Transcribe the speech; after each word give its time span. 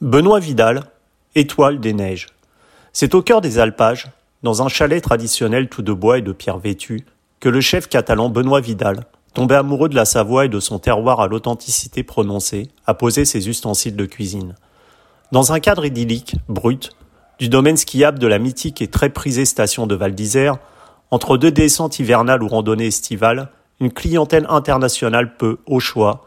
Benoît 0.00 0.40
Vidal, 0.40 0.84
Étoile 1.34 1.78
des 1.78 1.92
neiges. 1.92 2.28
C'est 2.94 3.14
au 3.14 3.20
cœur 3.20 3.42
des 3.42 3.58
alpages, 3.58 4.06
dans 4.42 4.62
un 4.62 4.68
chalet 4.68 5.04
traditionnel 5.04 5.68
tout 5.68 5.82
de 5.82 5.92
bois 5.92 6.16
et 6.16 6.22
de 6.22 6.32
pierre 6.32 6.56
vêtue, 6.56 7.04
que 7.38 7.50
le 7.50 7.60
chef 7.60 7.86
catalan 7.86 8.30
Benoît 8.30 8.62
Vidal, 8.62 9.04
tombé 9.34 9.56
amoureux 9.56 9.90
de 9.90 9.94
la 9.94 10.06
Savoie 10.06 10.46
et 10.46 10.48
de 10.48 10.58
son 10.58 10.78
terroir 10.78 11.20
à 11.20 11.28
l'authenticité 11.28 12.02
prononcée, 12.02 12.70
a 12.86 12.94
posé 12.94 13.26
ses 13.26 13.50
ustensiles 13.50 13.94
de 13.94 14.06
cuisine. 14.06 14.54
Dans 15.32 15.52
un 15.52 15.60
cadre 15.60 15.84
idyllique, 15.84 16.36
brut, 16.48 16.92
du 17.38 17.50
domaine 17.50 17.76
skiable 17.76 18.18
de 18.18 18.26
la 18.26 18.38
mythique 18.38 18.80
et 18.80 18.88
très 18.88 19.10
prisée 19.10 19.44
station 19.44 19.86
de 19.86 19.94
Val 19.94 20.14
d'Isère, 20.14 20.56
entre 21.10 21.36
deux 21.36 21.52
descentes 21.52 21.98
hivernales 21.98 22.42
ou 22.42 22.48
randonnées 22.48 22.86
estivales, 22.86 23.50
une 23.80 23.92
clientèle 23.92 24.46
internationale 24.48 25.36
peut, 25.36 25.58
au 25.66 25.78
choix, 25.78 26.24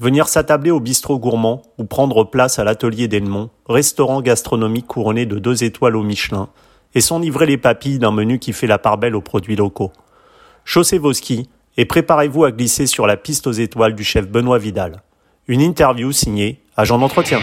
Venir 0.00 0.26
s'attabler 0.26 0.72
au 0.72 0.80
bistrot 0.80 1.20
gourmand 1.20 1.62
ou 1.78 1.84
prendre 1.84 2.24
place 2.24 2.58
à 2.58 2.64
l'atelier 2.64 3.06
d'Elmont, 3.06 3.50
restaurant 3.68 4.22
gastronomique 4.22 4.88
couronné 4.88 5.24
de 5.24 5.38
deux 5.38 5.62
étoiles 5.62 5.94
au 5.94 6.02
Michelin, 6.02 6.48
et 6.96 7.00
s'enivrer 7.00 7.46
les 7.46 7.58
papilles 7.58 8.00
d'un 8.00 8.10
menu 8.10 8.40
qui 8.40 8.52
fait 8.52 8.66
la 8.66 8.78
part 8.78 8.98
belle 8.98 9.14
aux 9.14 9.20
produits 9.20 9.54
locaux. 9.54 9.92
Chaussez 10.64 10.98
vos 10.98 11.12
skis 11.12 11.48
et 11.76 11.84
préparez-vous 11.84 12.44
à 12.44 12.50
glisser 12.50 12.86
sur 12.88 13.06
la 13.06 13.16
piste 13.16 13.46
aux 13.46 13.52
étoiles 13.52 13.94
du 13.94 14.02
chef 14.02 14.26
Benoît 14.28 14.58
Vidal. 14.58 15.02
Une 15.46 15.60
interview 15.60 16.10
signée 16.10 16.60
Agent 16.76 16.98
d'entretien. 16.98 17.38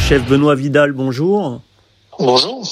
Chef 0.00 0.26
Benoît 0.26 0.54
Vidal, 0.54 0.92
bonjour. 0.92 1.60
Bonjour. 2.18 2.64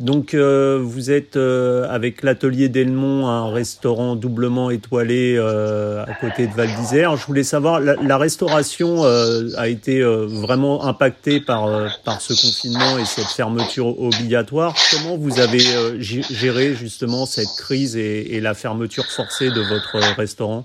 Donc 0.00 0.34
euh, 0.34 0.80
vous 0.82 1.12
êtes 1.12 1.36
euh, 1.36 1.86
avec 1.88 2.24
l'atelier 2.24 2.68
Delmont, 2.68 3.28
un 3.28 3.52
restaurant 3.52 4.16
doublement 4.16 4.70
étoilé 4.70 5.36
euh, 5.38 6.04
à 6.04 6.14
côté 6.14 6.48
de 6.48 6.52
Val 6.52 6.68
d'Isère. 6.74 7.16
Je 7.16 7.24
voulais 7.26 7.44
savoir, 7.44 7.78
la, 7.78 8.18
restauration 8.18 9.04
a 9.04 9.68
été 9.68 10.02
vraiment 10.02 10.84
impactée 10.84 11.40
par, 11.40 11.68
par 12.04 12.20
ce 12.20 12.32
confinement 12.32 12.98
et 12.98 13.04
cette 13.04 13.28
fermeture 13.28 14.00
obligatoire. 14.00 14.74
Comment 14.90 15.16
vous 15.16 15.38
avez 15.38 15.60
géré 16.00 16.74
justement 16.74 17.24
cette 17.26 17.54
crise 17.56 17.96
et, 17.96 18.34
et, 18.34 18.40
la 18.40 18.54
fermeture 18.54 19.06
forcée 19.06 19.50
de 19.50 19.60
votre 19.60 19.98
restaurant? 20.16 20.64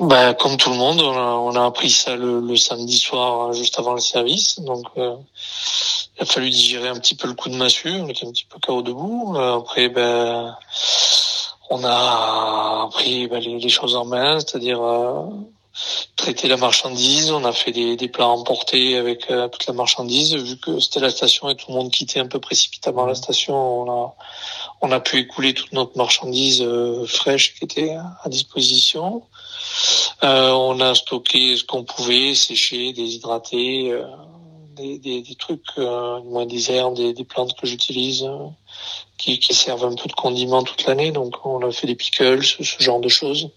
Bah, 0.00 0.34
comme 0.34 0.56
tout 0.56 0.70
le 0.70 0.76
monde, 0.76 1.00
on 1.00 1.54
a, 1.54 1.66
appris 1.66 1.90
ça 1.90 2.16
le, 2.16 2.40
le, 2.40 2.56
samedi 2.56 2.96
soir 2.96 3.52
juste 3.52 3.78
avant 3.78 3.94
le 3.94 4.00
service. 4.00 4.60
Donc 4.60 4.86
il 6.20 6.24
a 6.24 6.26
fallu 6.26 6.50
digérer 6.50 6.88
un 6.88 6.98
petit 6.98 7.14
peu 7.14 7.26
le 7.28 7.32
coup 7.32 7.48
de 7.48 7.56
massue, 7.56 7.98
on 7.98 8.08
était 8.08 8.26
un 8.26 8.30
petit 8.30 8.44
peu 8.44 8.58
chaos 8.58 8.82
debout. 8.82 9.34
Euh, 9.36 9.56
après, 9.56 9.88
ben, 9.88 10.54
on 11.70 11.82
a 11.82 12.90
pris 12.92 13.26
ben, 13.26 13.40
les, 13.40 13.68
choses 13.70 13.96
en 13.96 14.04
main, 14.04 14.38
c'est-à-dire 14.38 14.82
euh, 14.82 15.24
traiter 16.16 16.48
la 16.48 16.58
marchandise. 16.58 17.30
On 17.30 17.42
a 17.46 17.52
fait 17.52 17.72
des, 17.72 17.96
des 17.96 18.08
plats 18.08 18.28
emportés 18.28 18.98
avec 18.98 19.30
euh, 19.30 19.48
toute 19.48 19.66
la 19.66 19.72
marchandise. 19.72 20.34
Vu 20.34 20.58
que 20.58 20.78
c'était 20.78 21.00
la 21.00 21.08
station 21.08 21.48
et 21.48 21.54
tout 21.54 21.66
le 21.70 21.74
monde 21.74 21.90
quittait 21.90 22.20
un 22.20 22.26
peu 22.26 22.38
précipitamment 22.38 23.06
la 23.06 23.14
station, 23.14 23.54
on 23.54 23.90
a, 23.90 24.14
on 24.82 24.92
a 24.92 25.00
pu 25.00 25.20
écouler 25.20 25.54
toute 25.54 25.72
notre 25.72 25.96
marchandise 25.96 26.62
fraîche 27.06 27.54
qui 27.54 27.64
était 27.64 27.96
à 28.24 28.28
disposition. 28.28 29.22
on 30.20 30.80
a 30.80 30.94
stocké 30.94 31.56
ce 31.56 31.64
qu'on 31.64 31.84
pouvait, 31.84 32.34
sécher, 32.34 32.92
déshydrater 32.92 33.98
des, 34.76 34.98
des, 34.98 35.34
trucs, 35.38 35.62
euh, 35.78 36.20
moins 36.22 36.46
des 36.46 36.70
herbes, 36.70 36.96
des, 36.96 37.12
des 37.12 37.24
plantes 37.24 37.54
que 37.58 37.66
j'utilise 37.66 38.24
euh, 38.24 38.46
qui, 39.18 39.38
qui, 39.38 39.54
servent 39.54 39.84
un 39.84 39.94
peu 39.94 40.08
de 40.08 40.12
condiment 40.12 40.62
toute 40.62 40.86
l'année. 40.86 41.10
Donc 41.10 41.44
on 41.44 41.66
a 41.66 41.70
fait 41.70 41.86
des 41.86 41.94
pickles, 41.94 42.42
ce, 42.42 42.62
genre 42.82 43.00
de 43.00 43.08
choses. 43.08 43.50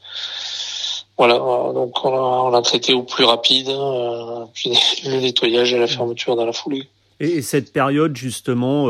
Voilà, 1.17 1.35
euh, 1.35 1.73
donc 1.73 2.03
on 2.03 2.13
a, 2.13 2.19
on 2.19 2.53
a 2.53 2.61
traité 2.61 2.93
au 2.93 3.03
plus 3.03 3.23
rapide, 3.23 3.69
euh, 3.69 4.45
puis 4.53 4.71
le 5.05 5.19
nettoyage 5.19 5.73
et 5.73 5.79
la 5.79 5.87
fermeture 5.87 6.35
dans 6.35 6.45
la 6.45 6.53
foulée. 6.53 6.87
Et 7.19 7.41
cette 7.41 7.71
période 7.71 8.17
justement, 8.17 8.85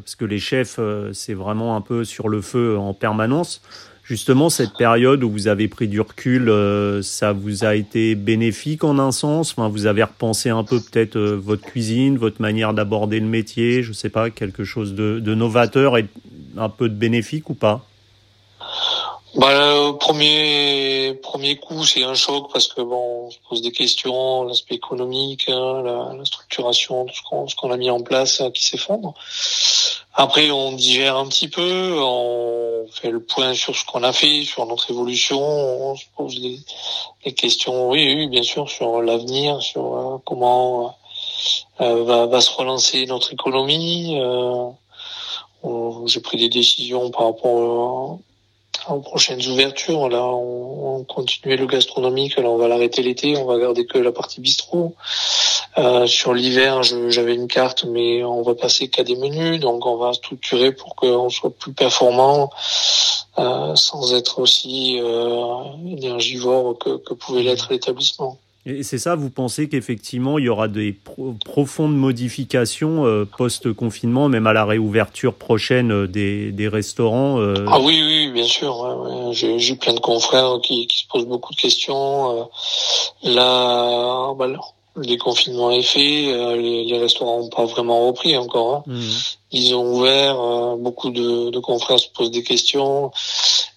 parce 0.00 0.16
que 0.16 0.24
les 0.24 0.38
chefs, 0.38 0.80
c'est 1.12 1.34
vraiment 1.34 1.76
un 1.76 1.82
peu 1.82 2.04
sur 2.04 2.28
le 2.28 2.40
feu 2.40 2.76
en 2.78 2.94
permanence. 2.94 3.60
Justement, 4.08 4.50
cette 4.50 4.74
période 4.74 5.24
où 5.24 5.30
vous 5.30 5.48
avez 5.48 5.66
pris 5.66 5.88
du 5.88 6.00
recul, 6.00 6.48
euh, 6.48 7.02
ça 7.02 7.32
vous 7.32 7.64
a 7.64 7.74
été 7.74 8.14
bénéfique 8.14 8.84
en 8.84 9.00
un 9.00 9.10
sens? 9.10 9.50
Enfin, 9.50 9.68
Vous 9.68 9.86
avez 9.86 10.04
repensé 10.04 10.48
un 10.48 10.62
peu 10.62 10.80
peut-être 10.80 11.16
euh, 11.16 11.34
votre 11.34 11.62
cuisine, 11.62 12.16
votre 12.16 12.40
manière 12.40 12.72
d'aborder 12.72 13.18
le 13.18 13.26
métier, 13.26 13.82
je 13.82 13.88
ne 13.88 13.94
sais 13.94 14.08
pas, 14.08 14.30
quelque 14.30 14.62
chose 14.62 14.94
de, 14.94 15.34
novateur 15.34 15.98
et 15.98 16.06
un 16.56 16.68
peu 16.68 16.88
de 16.88 16.94
bénéfique 16.94 17.50
ou 17.50 17.54
pas? 17.54 17.84
Bah, 19.34 19.92
premier 19.98 21.18
premier 21.20 21.56
coup, 21.56 21.84
c'est 21.84 22.04
un 22.04 22.14
choc 22.14 22.48
parce 22.52 22.68
que 22.68 22.80
bon, 22.82 23.26
on 23.26 23.30
se 23.30 23.38
pose 23.48 23.60
des 23.60 23.72
questions, 23.72 24.44
l'aspect 24.44 24.76
économique, 24.76 25.48
hein, 25.48 25.82
la, 25.82 26.14
la, 26.16 26.24
structuration, 26.24 27.06
tout 27.06 27.48
ce 27.48 27.56
qu'on 27.56 27.72
a 27.72 27.76
mis 27.76 27.90
en 27.90 28.00
place 28.00 28.40
euh, 28.40 28.50
qui 28.50 28.64
s'effondre. 28.64 29.14
Après, 30.18 30.50
on 30.50 30.72
digère 30.72 31.16
un 31.16 31.26
petit 31.28 31.48
peu, 31.48 32.00
on 32.00 32.86
fait 32.90 33.10
le 33.10 33.22
point 33.22 33.52
sur 33.52 33.76
ce 33.76 33.84
qu'on 33.84 34.02
a 34.02 34.14
fait, 34.14 34.44
sur 34.44 34.64
notre 34.64 34.90
évolution, 34.90 35.38
on 35.42 35.94
se 35.94 36.06
pose 36.16 36.40
des, 36.40 37.32
questions, 37.34 37.90
oui, 37.90 38.14
oui, 38.16 38.26
bien 38.26 38.42
sûr, 38.42 38.70
sur 38.70 39.02
l'avenir, 39.02 39.60
sur 39.60 39.94
euh, 39.94 40.16
comment 40.24 40.96
euh, 41.82 42.26
va, 42.26 42.40
se 42.40 42.50
relancer 42.50 43.04
notre 43.04 43.34
économie. 43.34 44.18
Euh, 44.18 44.70
J'ai 46.06 46.20
pris 46.20 46.38
des 46.38 46.48
décisions 46.48 47.10
par 47.10 47.26
rapport 47.26 48.18
aux 48.88 49.00
prochaines 49.00 49.46
ouvertures. 49.46 50.08
Là, 50.08 50.24
on, 50.24 50.96
on 50.96 51.04
continuait 51.04 51.56
le 51.56 51.66
gastronomique, 51.66 52.36
là, 52.36 52.48
on 52.48 52.56
va 52.56 52.68
l'arrêter 52.68 53.02
l'été, 53.02 53.36
on 53.36 53.44
va 53.44 53.58
garder 53.58 53.86
que 53.86 53.98
la 53.98 54.12
partie 54.12 54.40
bistrot. 54.40 54.94
Euh, 55.78 56.06
sur 56.06 56.32
l'hiver, 56.32 56.82
j'avais 56.82 57.34
une 57.34 57.48
carte, 57.48 57.84
mais 57.84 58.24
on 58.24 58.42
va 58.42 58.54
passer 58.54 58.88
qu'à 58.88 59.04
des 59.04 59.16
menus, 59.16 59.60
donc 59.60 59.84
on 59.84 59.96
va 59.96 60.14
structurer 60.14 60.72
pour 60.72 60.96
qu'on 60.96 61.28
soit 61.28 61.50
plus 61.50 61.72
performant, 61.72 62.50
euh, 63.38 63.76
sans 63.76 64.14
être 64.14 64.38
aussi 64.38 64.98
euh, 65.00 65.64
énergivore 65.86 66.78
que, 66.78 66.96
que 66.96 67.12
pouvait 67.12 67.42
l'être 67.42 67.68
l'établissement. 67.70 68.38
Et 68.68 68.82
c'est 68.82 68.98
ça, 68.98 69.14
vous 69.14 69.30
pensez 69.30 69.68
qu'effectivement, 69.68 70.40
il 70.40 70.46
y 70.46 70.48
aura 70.48 70.66
des 70.66 70.92
profondes 71.44 71.96
modifications 71.96 73.06
euh, 73.06 73.24
post-confinement, 73.24 74.28
même 74.28 74.48
à 74.48 74.52
la 74.52 74.64
réouverture 74.64 75.34
prochaine 75.34 75.92
euh, 75.92 76.08
des, 76.08 76.50
des 76.50 76.66
restaurants 76.66 77.38
euh... 77.38 77.64
Ah 77.68 77.78
oui, 77.78 78.02
oui, 78.04 78.32
bien 78.32 78.44
sûr. 78.44 78.76
Ouais, 78.80 79.28
ouais. 79.28 79.58
J'ai 79.58 79.76
plein 79.76 79.94
de 79.94 80.00
confrères 80.00 80.58
qui, 80.64 80.88
qui, 80.88 80.98
se 80.98 81.06
posent 81.06 81.26
beaucoup 81.26 81.54
de 81.54 81.60
questions. 81.60 82.40
Euh, 82.40 82.44
là, 83.22 84.34
bah, 84.34 84.48
le 84.96 85.04
déconfinement 85.04 85.70
est 85.70 85.82
fait, 85.82 86.32
euh, 86.32 86.56
les, 86.56 86.84
les, 86.84 86.98
restaurants 86.98 87.40
n'ont 87.40 87.48
pas 87.48 87.66
vraiment 87.66 88.06
repris 88.06 88.36
encore. 88.36 88.76
Hein. 88.76 88.82
Mmh. 88.86 89.08
Ils 89.52 89.74
ont 89.74 89.94
ouvert, 89.94 90.40
euh, 90.40 90.76
beaucoup 90.76 91.10
de, 91.10 91.50
de, 91.50 91.58
confrères 91.58 92.00
se 92.00 92.08
posent 92.08 92.30
des 92.30 92.42
questions. 92.42 93.12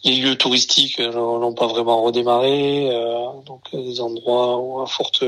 Les 0.03 0.15
lieux 0.15 0.37
touristiques 0.37 0.99
n'ont 0.99 1.53
pas 1.53 1.67
vraiment 1.67 2.01
redémarré, 2.03 2.89
euh, 2.89 3.27
donc 3.45 3.63
des 3.73 3.99
endroits 3.99 4.57
où 4.57 4.81
à 4.81 4.87
forte 4.87 5.23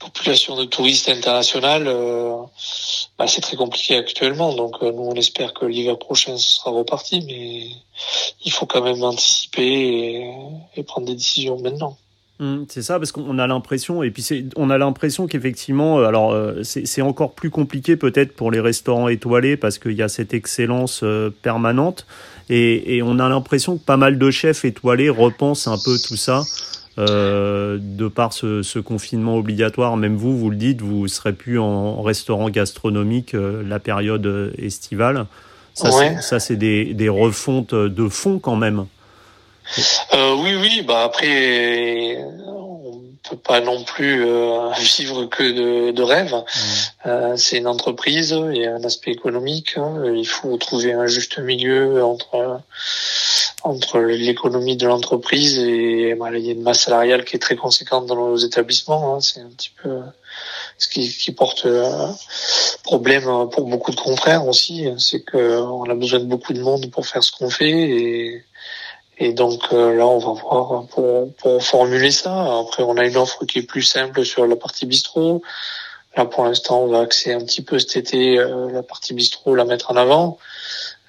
population 0.00 0.56
de 0.56 0.64
touristes 0.64 1.08
internationales, 1.08 1.84
bah, 3.18 3.28
c'est 3.28 3.40
très 3.40 3.56
compliqué 3.56 3.96
actuellement. 3.96 4.52
Donc 4.52 4.82
nous 4.82 5.02
on 5.02 5.14
espère 5.14 5.54
que 5.54 5.64
l'hiver 5.64 5.96
prochain 5.98 6.36
ce 6.36 6.50
sera 6.50 6.72
reparti, 6.72 7.20
mais 7.20 7.68
il 8.44 8.50
faut 8.50 8.66
quand 8.66 8.82
même 8.82 9.02
anticiper 9.04 9.62
et, 9.62 10.34
et 10.76 10.82
prendre 10.82 11.06
des 11.06 11.14
décisions 11.14 11.58
maintenant. 11.58 11.96
Mmh, 12.40 12.64
c'est 12.68 12.82
ça, 12.82 12.98
parce 13.00 13.10
qu'on 13.10 13.36
a 13.40 13.48
l'impression, 13.48 14.04
et 14.04 14.12
puis 14.12 14.48
on 14.54 14.70
a 14.70 14.78
l'impression 14.78 15.26
qu'effectivement, 15.26 15.98
euh, 15.98 16.04
alors 16.04 16.32
euh, 16.32 16.62
c'est 16.62 17.02
encore 17.02 17.32
plus 17.34 17.50
compliqué 17.50 17.96
peut-être 17.96 18.32
pour 18.36 18.52
les 18.52 18.60
restaurants 18.60 19.08
étoilés 19.08 19.56
parce 19.56 19.78
qu'il 19.78 19.92
y 19.92 20.02
a 20.02 20.08
cette 20.08 20.34
excellence 20.34 21.00
euh, 21.02 21.30
permanente, 21.42 22.06
et, 22.48 22.96
et, 22.96 23.02
on 23.02 23.18
a 23.18 23.28
l'impression 23.28 23.76
que 23.76 23.84
pas 23.84 23.96
mal 23.96 24.18
de 24.18 24.30
chefs 24.30 24.64
étoilés 24.64 25.10
repensent 25.10 25.70
un 25.70 25.78
peu 25.84 25.96
tout 26.06 26.16
ça. 26.16 26.42
Euh, 26.98 27.78
de 27.80 28.08
par 28.08 28.32
ce, 28.32 28.62
ce, 28.62 28.80
confinement 28.80 29.36
obligatoire, 29.36 29.96
même 29.96 30.16
vous, 30.16 30.36
vous 30.36 30.50
le 30.50 30.56
dites, 30.56 30.80
vous 30.80 31.06
serez 31.06 31.32
plus 31.32 31.56
en 31.60 32.02
restaurant 32.02 32.50
gastronomique 32.50 33.36
la 33.36 33.78
période 33.78 34.52
estivale. 34.58 35.26
Ça, 35.74 35.90
ça 36.20 36.40
c'est 36.40 36.56
des, 36.56 36.94
des 36.94 37.08
refontes 37.08 37.72
de 37.72 38.08
fond 38.08 38.40
quand 38.40 38.56
même. 38.56 38.86
Euh, 40.14 40.34
oui, 40.36 40.54
oui. 40.56 40.82
Bah 40.82 41.04
après, 41.04 42.18
on 42.46 43.02
peut 43.28 43.36
pas 43.36 43.60
non 43.60 43.84
plus 43.84 44.24
euh, 44.24 44.70
vivre 44.78 45.26
que 45.26 45.42
de, 45.42 45.90
de 45.92 46.02
rêves. 46.02 46.34
Mmh. 46.34 47.06
Euh, 47.06 47.36
c'est 47.36 47.58
une 47.58 47.66
entreprise, 47.66 48.30
il 48.30 48.62
y 48.62 48.66
a 48.66 48.74
un 48.74 48.84
aspect 48.84 49.12
économique. 49.12 49.76
Hein. 49.76 50.02
Il 50.14 50.26
faut 50.26 50.56
trouver 50.56 50.92
un 50.92 51.06
juste 51.06 51.38
milieu 51.38 52.04
entre 52.04 52.60
entre 53.64 53.98
l'économie 53.98 54.76
de 54.76 54.86
l'entreprise 54.86 55.58
et 55.58 56.14
bah, 56.14 56.28
il 56.32 56.46
y 56.46 56.50
a 56.50 56.52
une 56.52 56.62
masse 56.62 56.82
salariale 56.82 57.24
qui 57.24 57.34
est 57.34 57.40
très 57.40 57.56
conséquente 57.56 58.06
dans 58.06 58.14
nos 58.14 58.36
établissements. 58.36 59.16
Hein. 59.16 59.20
C'est 59.20 59.40
un 59.40 59.48
petit 59.48 59.72
peu 59.82 60.00
ce 60.78 60.86
qui, 60.88 61.10
qui 61.10 61.32
porte 61.32 61.66
euh, 61.66 62.06
problème 62.84 63.24
pour 63.50 63.64
beaucoup 63.64 63.90
de 63.90 64.00
confrères 64.00 64.46
aussi, 64.46 64.86
c'est 64.98 65.24
qu'on 65.24 65.90
a 65.90 65.94
besoin 65.94 66.20
de 66.20 66.24
beaucoup 66.24 66.52
de 66.52 66.60
monde 66.60 66.90
pour 66.90 67.06
faire 67.06 67.24
ce 67.24 67.32
qu'on 67.32 67.50
fait 67.50 67.70
et 67.70 68.44
Et 69.18 69.32
donc 69.32 69.72
là, 69.72 70.06
on 70.06 70.18
va 70.18 70.40
voir 70.40 70.86
pour, 70.86 71.32
pour 71.34 71.62
formuler 71.62 72.10
ça. 72.10 72.60
Après, 72.60 72.82
on 72.82 72.96
a 72.96 73.04
une 73.04 73.16
offre 73.16 73.44
qui 73.44 73.58
est 73.58 73.62
plus 73.62 73.82
simple 73.82 74.24
sur 74.24 74.46
la 74.46 74.56
partie 74.56 74.86
bistrot. 74.86 75.42
Là, 76.16 76.24
pour 76.24 76.44
l'instant, 76.44 76.82
on 76.82 76.86
va 76.88 77.00
axer 77.00 77.32
un 77.32 77.40
petit 77.40 77.62
peu 77.62 77.78
cet 77.78 77.96
été 77.96 78.36
la 78.36 78.82
partie 78.82 79.14
bistrot, 79.14 79.54
la 79.54 79.64
mettre 79.64 79.90
en 79.90 79.96
avant. 79.96 80.38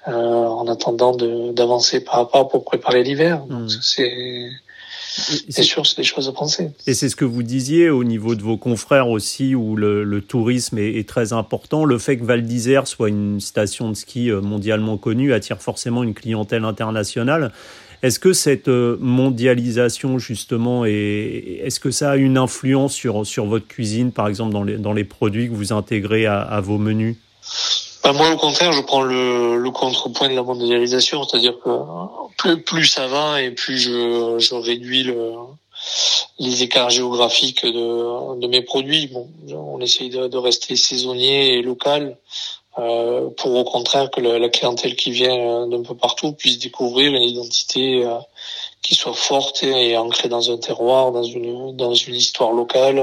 Euh, 0.08 0.12
en 0.12 0.66
attendant 0.66 1.14
d'avancer 1.14 2.00
par 2.00 2.20
à 2.20 2.28
pas 2.30 2.46
pour 2.46 2.64
préparer 2.64 3.02
l'hiver. 3.02 3.44
Hmm. 3.50 3.68
C'est 3.82 4.48
c'est 5.12 5.62
sûr, 5.62 5.84
c'est 5.84 5.98
des 5.98 6.04
choses 6.04 6.26
à 6.26 6.32
penser. 6.32 6.70
Et 6.86 6.94
c'est 6.94 7.10
ce 7.10 7.16
que 7.16 7.26
vous 7.26 7.42
disiez 7.42 7.90
au 7.90 8.02
niveau 8.02 8.34
de 8.34 8.42
vos 8.42 8.56
confrères 8.56 9.08
aussi, 9.08 9.54
où 9.54 9.76
le, 9.76 10.04
le 10.04 10.20
tourisme 10.22 10.78
est, 10.78 10.94
est, 10.94 11.06
très 11.06 11.34
important. 11.34 11.84
Le 11.84 11.98
fait 11.98 12.16
que 12.16 12.24
Val 12.24 12.44
d'Isère 12.44 12.86
soit 12.86 13.10
une 13.10 13.40
station 13.40 13.90
de 13.90 13.94
ski 13.94 14.30
euh, 14.30 14.40
mondialement 14.40 14.96
connue 14.96 15.34
attire 15.34 15.60
forcément 15.60 16.02
une 16.02 16.14
clientèle 16.14 16.64
internationale. 16.64 17.52
Est-ce 18.02 18.18
que 18.18 18.32
cette 18.32 18.68
euh, 18.68 18.96
mondialisation, 19.00 20.18
justement, 20.18 20.84
est-ce 20.86 21.80
que 21.80 21.90
ça 21.90 22.12
a 22.12 22.16
une 22.16 22.38
influence 22.38 22.94
sur, 22.94 23.26
sur 23.26 23.44
votre 23.46 23.66
cuisine, 23.66 24.10
par 24.10 24.28
exemple, 24.28 24.52
dans 24.52 24.62
les, 24.62 24.78
dans 24.78 24.94
les 24.94 25.04
produits 25.04 25.48
que 25.48 25.54
vous 25.54 25.72
intégrez 25.72 26.24
à, 26.26 26.40
à 26.40 26.60
vos 26.60 26.78
menus? 26.78 27.16
Bah, 28.02 28.14
moi, 28.14 28.30
au 28.30 28.38
contraire, 28.38 28.72
je 28.72 28.80
prends 28.80 29.02
le, 29.02 29.58
le 29.58 29.70
contrepoint 29.70 30.30
de 30.30 30.34
la 30.34 30.42
mondialisation, 30.42 31.24
c'est-à-dire 31.24 31.58
que 31.62 31.70
plus, 32.38 32.62
plus 32.62 32.86
ça 32.86 33.06
va 33.06 33.42
et 33.42 33.50
plus 33.50 33.76
je, 33.76 34.36
je 34.38 34.54
réduis 34.54 35.02
le, 35.02 35.32
les 36.38 36.62
écarts 36.62 36.88
géographiques 36.88 37.66
de, 37.66 38.40
de 38.40 38.46
mes 38.46 38.62
produits. 38.62 39.08
Bon, 39.08 39.28
on 39.54 39.80
essaye 39.80 40.08
de, 40.08 40.28
de 40.28 40.38
rester 40.38 40.76
saisonnier 40.76 41.58
et 41.58 41.62
local 41.62 42.16
pour 42.74 43.54
au 43.54 43.64
contraire 43.64 44.10
que 44.10 44.20
la, 44.20 44.48
clientèle 44.48 44.96
qui 44.96 45.10
vient 45.10 45.66
d'un 45.66 45.82
peu 45.82 45.96
partout 45.96 46.32
puisse 46.32 46.58
découvrir 46.58 47.12
une 47.14 47.22
identité 47.22 48.04
euh, 48.04 48.18
qui 48.82 48.94
soit 48.94 49.14
forte 49.14 49.62
et 49.62 49.96
ancrée 49.96 50.28
dans 50.28 50.50
un 50.50 50.56
terroir, 50.56 51.12
dans 51.12 51.24
une 51.24 51.76
dans 51.76 51.94
une 51.94 52.14
histoire 52.14 52.52
locale. 52.52 53.02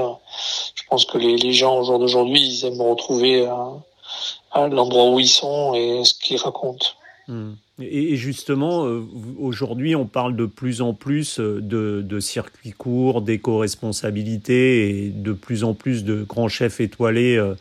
Je 0.74 0.82
pense 0.88 1.04
que 1.04 1.18
les, 1.18 1.36
les 1.36 1.52
gens 1.52 1.78
au 1.78 1.84
jour 1.84 1.98
d'aujourd'hui, 1.98 2.40
ils 2.40 2.64
aiment 2.64 2.80
retrouver 2.80 3.46
euh, 3.46 4.68
l'endroit 4.68 5.10
où 5.10 5.20
ils 5.20 5.28
sont 5.28 5.74
et 5.74 6.02
ce 6.04 6.14
qu'ils 6.14 6.38
racontent. 6.38 6.88
Hmm. 7.28 7.52
Et 7.80 8.16
justement, 8.16 8.86
euh, 8.86 9.04
aujourd'hui, 9.38 9.94
on 9.94 10.06
parle 10.06 10.34
de 10.34 10.46
plus 10.46 10.82
en 10.82 10.94
plus 10.94 11.38
euh, 11.38 11.60
de, 11.60 12.02
de 12.02 12.18
circuits 12.18 12.72
courts, 12.72 13.22
d'éco-responsabilité 13.22 15.04
et 15.04 15.10
de 15.10 15.32
plus 15.32 15.62
en 15.62 15.74
plus 15.74 16.02
de 16.02 16.24
grands 16.24 16.48
chefs 16.48 16.80
étoilés 16.80 17.36
euh, 17.36 17.54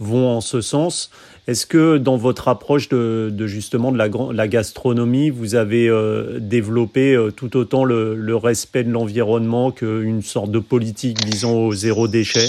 vont 0.00 0.28
en 0.28 0.40
ce 0.40 0.60
sens. 0.60 1.10
Est-ce 1.46 1.66
que 1.66 1.96
dans 1.96 2.16
votre 2.16 2.48
approche 2.48 2.88
de, 2.88 3.46
justement 3.46 3.92
de 3.92 3.98
la, 3.98 4.48
gastronomie, 4.48 5.30
vous 5.30 5.54
avez 5.54 5.90
développé 6.38 7.18
tout 7.36 7.56
autant 7.56 7.84
le, 7.84 8.36
respect 8.36 8.84
de 8.84 8.90
l'environnement 8.90 9.70
qu'une 9.70 10.22
sorte 10.22 10.50
de 10.50 10.58
politique 10.58 11.24
visant 11.24 11.54
au 11.54 11.72
zéro 11.72 12.08
déchet? 12.08 12.48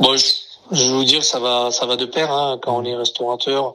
Moi, 0.00 0.16
je 0.70 0.84
vais 0.84 0.92
vous 0.92 1.04
dire, 1.04 1.24
ça 1.24 1.38
va, 1.38 1.70
ça 1.70 1.86
va 1.86 1.96
de 1.96 2.04
pair. 2.04 2.30
Hein. 2.30 2.58
Quand 2.62 2.78
on 2.78 2.84
est 2.84 2.94
restaurateur, 2.94 3.74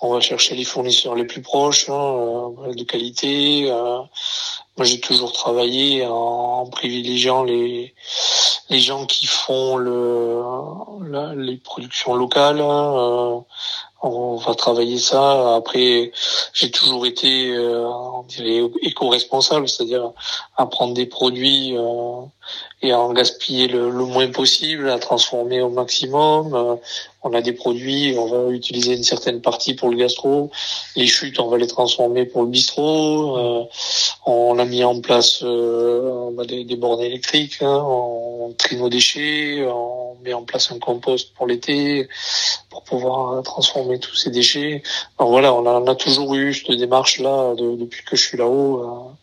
on 0.00 0.12
va 0.12 0.20
chercher 0.20 0.54
les 0.54 0.64
fournisseurs 0.64 1.14
les 1.14 1.24
plus 1.24 1.40
proches, 1.40 1.88
hein, 1.88 2.52
euh, 2.66 2.74
de 2.74 2.84
qualité. 2.84 3.70
Euh. 3.70 4.00
Moi, 4.76 4.84
j'ai 4.84 5.00
toujours 5.00 5.32
travaillé 5.32 6.04
en, 6.06 6.66
privilégiant 6.66 7.44
les 7.44 7.94
les 8.70 8.80
gens 8.80 9.04
qui 9.06 9.26
font 9.26 9.76
le 9.76 10.42
les 11.36 11.56
productions 11.58 12.14
locales. 12.14 12.60
Hein, 12.60 12.94
euh. 12.96 13.40
on 14.02 14.36
va 14.36 14.54
travailler 14.54 14.98
ça. 14.98 15.54
Après, 15.56 16.12
j'ai 16.52 16.70
toujours 16.70 17.06
été, 17.06 17.56
on 17.56 18.22
dirait, 18.24 18.62
éco-responsable, 18.82 19.68
c'est-à-dire 19.68 20.12
à 20.56 20.66
prendre 20.66 20.94
des 20.94 21.06
produits 21.06 21.76
et 22.82 22.92
à 22.92 23.00
en 23.00 23.12
gaspiller 23.12 23.68
le, 23.68 23.90
moins 23.90 24.30
possible, 24.30 24.90
à 24.90 24.98
transformer 24.98 25.60
au 25.62 25.70
maximum. 25.70 26.78
Euh, 27.24 27.28
on 27.28 27.32
a 27.34 27.42
des 27.42 27.52
produits, 27.52 28.14
on 28.18 28.26
va 28.26 28.52
utiliser 28.52 28.94
une 28.94 29.02
certaine 29.02 29.40
partie 29.40 29.74
pour 29.74 29.88
le 29.88 29.96
gastro. 29.96 30.50
Les 30.96 31.06
chutes, 31.06 31.40
on 31.40 31.48
va 31.48 31.58
les 31.58 31.66
transformer 31.66 32.24
pour 32.26 32.42
le 32.42 32.48
bistrot. 32.48 33.38
Euh, 33.38 33.64
on 34.26 34.58
a 34.58 34.64
mis 34.64 34.84
en 34.84 35.00
place 35.00 35.40
euh, 35.42 36.30
des, 36.44 36.76
bornes 36.76 37.00
électriques, 37.00 37.62
hein, 37.62 37.82
on 37.86 38.54
trie 38.56 38.76
nos 38.76 38.88
déchets, 38.88 39.64
on 39.66 40.16
met 40.22 40.34
en 40.34 40.44
place 40.44 40.70
un 40.72 40.78
compost 40.78 41.34
pour 41.34 41.46
l'été 41.46 42.08
pour 42.70 42.82
pouvoir 42.84 43.42
transformer 43.42 43.98
tous 43.98 44.14
ces 44.14 44.30
déchets. 44.30 44.82
Alors 45.18 45.30
voilà, 45.30 45.52
on 45.54 45.66
a, 45.66 45.90
a 45.90 45.94
toujours 45.94 46.34
eu 46.34 46.54
cette 46.54 46.76
démarche-là 46.76 47.54
depuis 47.56 48.04
que 48.04 48.16
je 48.16 48.22
suis 48.22 48.38
là-haut. 48.38 49.14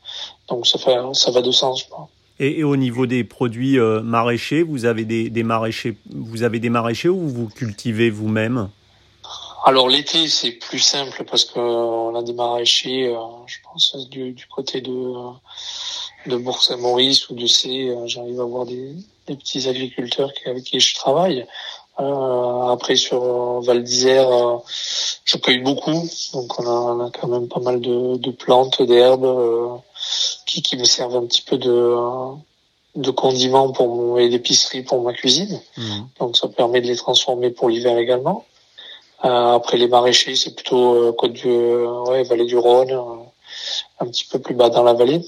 donc 0.50 0.68
ça, 0.68 0.78
fait, 0.78 0.98
ça 1.14 1.32
va 1.32 1.42
de 1.42 1.52
sens. 1.52 1.84
Quoi. 1.84 2.10
Et, 2.44 2.64
au 2.64 2.76
niveau 2.76 3.06
des 3.06 3.24
produits 3.24 3.78
euh, 3.78 4.02
maraîchers, 4.02 4.64
vous 4.64 4.86
avez 4.86 5.06
des, 5.06 5.44
maraîchers, 5.44 5.96
vous 6.10 6.42
avez 6.42 6.60
des 6.60 6.72
maraîchers 6.72 7.08
ou 7.08 7.30
vous 7.30 7.48
cultivez 7.48 8.10
vous-même? 8.10 8.70
Alors 9.64 9.88
l'été 9.88 10.28
c'est 10.28 10.54
plus 10.54 10.80
simple 10.80 11.24
parce 11.30 11.46
qu'on 11.46 12.16
a 12.16 12.24
des 12.24 12.34
maraîchers, 12.34 13.10
euh, 13.10 13.20
je 13.46 13.58
pense 13.64 14.10
du, 14.10 14.36
côté 14.50 14.82
de 14.82 15.14
de 16.26 16.36
Bourg-Saint-Maurice 16.36 17.30
ou 17.30 17.36
de 17.36 17.46
C, 17.46 17.90
euh, 17.90 18.08
j'arrive 18.08 18.42
à 18.42 18.46
voir 18.46 18.66
des, 18.66 18.96
petits 19.28 19.70
agriculteurs 19.70 20.32
avec 20.48 20.64
qui 20.64 20.80
je 20.80 20.96
travaille. 20.96 21.46
après 21.98 22.96
sur 22.96 23.62
Val 23.62 23.84
d'Isère, 23.84 24.30
je 25.26 25.38
cueille 25.38 25.62
beaucoup, 25.62 26.10
donc 26.34 26.60
on 26.60 27.06
a, 27.06 27.12
quand 27.12 27.28
même 27.28 27.48
pas 27.48 27.60
mal 27.60 27.80
de 27.80 28.32
plantes, 28.32 28.82
d'herbes 28.82 29.82
qui, 30.46 30.62
qui 30.62 30.78
me 30.78 30.86
servent 30.86 31.16
un 31.16 31.26
petit 31.26 31.42
peu 31.42 31.58
de 31.58 31.96
de 32.96 33.12
condiments 33.12 33.72
pour 33.72 33.88
mon, 33.88 34.18
et 34.18 34.30
d'épicerie 34.30 34.84
pour 34.84 35.02
ma 35.02 35.14
cuisine. 35.14 35.62
Mhm. 35.78 36.08
Donc 36.20 36.38
ça 36.38 36.48
permet 36.48 36.82
de 36.82 36.88
les 36.88 36.98
transformer 36.98 37.50
pour 37.50 37.70
l'hiver 37.70 37.98
également. 37.98 38.46
Euh, 39.24 39.54
après 39.54 39.78
les 39.78 39.88
maraîchers, 39.88 40.36
c'est 40.36 40.56
plutôt 40.56 40.96
euh, 40.96 41.12
côte 41.14 41.34
du 41.34 41.48
euh, 41.48 42.04
ouais, 42.06 42.24
vallée 42.24 42.46
du 42.46 42.58
Rhône, 42.58 42.92
euh, 42.92 43.24
un 44.00 44.08
petit 44.08 44.26
peu 44.26 44.40
plus 44.40 44.56
bas 44.56 44.70
dans 44.70 44.84
la 44.84 44.94
vallée. 44.94 45.22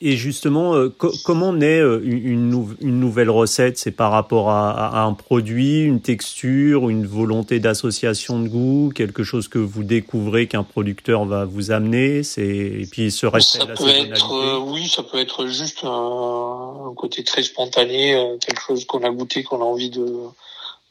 Et 0.00 0.16
justement, 0.16 0.74
euh, 0.74 0.88
comment 1.24 1.52
naît 1.52 1.78
euh, 1.78 2.00
une, 2.02 2.74
une, 2.80 2.98
nouvelle 2.98 3.30
recette? 3.30 3.78
C'est 3.78 3.92
par 3.92 4.10
rapport 4.10 4.50
à, 4.50 5.02
un 5.02 5.12
produit, 5.12 5.82
une 5.82 6.00
texture, 6.00 6.90
une 6.90 7.06
volonté 7.06 7.60
d'association 7.60 8.40
de 8.40 8.48
goût, 8.48 8.92
quelque 8.92 9.22
chose 9.22 9.46
que 9.46 9.58
vous 9.58 9.84
découvrez 9.84 10.48
qu'un 10.48 10.64
producteur 10.64 11.24
va 11.24 11.44
vous 11.44 11.70
amener? 11.70 12.24
C'est 12.24 12.42
et 12.42 12.88
puis 12.90 13.12
ce 13.12 13.26
respect 13.26 13.60
ça 13.60 13.66
peut 13.66 13.88
être, 13.88 14.32
euh, 14.32 14.58
Oui, 14.58 14.88
ça 14.88 15.04
peut 15.04 15.18
être 15.18 15.46
juste 15.46 15.84
un, 15.84 16.92
côté 16.96 17.22
très 17.22 17.44
spontané, 17.44 18.36
quelque 18.44 18.60
chose 18.60 18.84
qu'on 18.84 19.04
a 19.04 19.10
goûté, 19.10 19.44
qu'on 19.44 19.60
a 19.60 19.64
envie 19.64 19.90
de, 19.90 20.04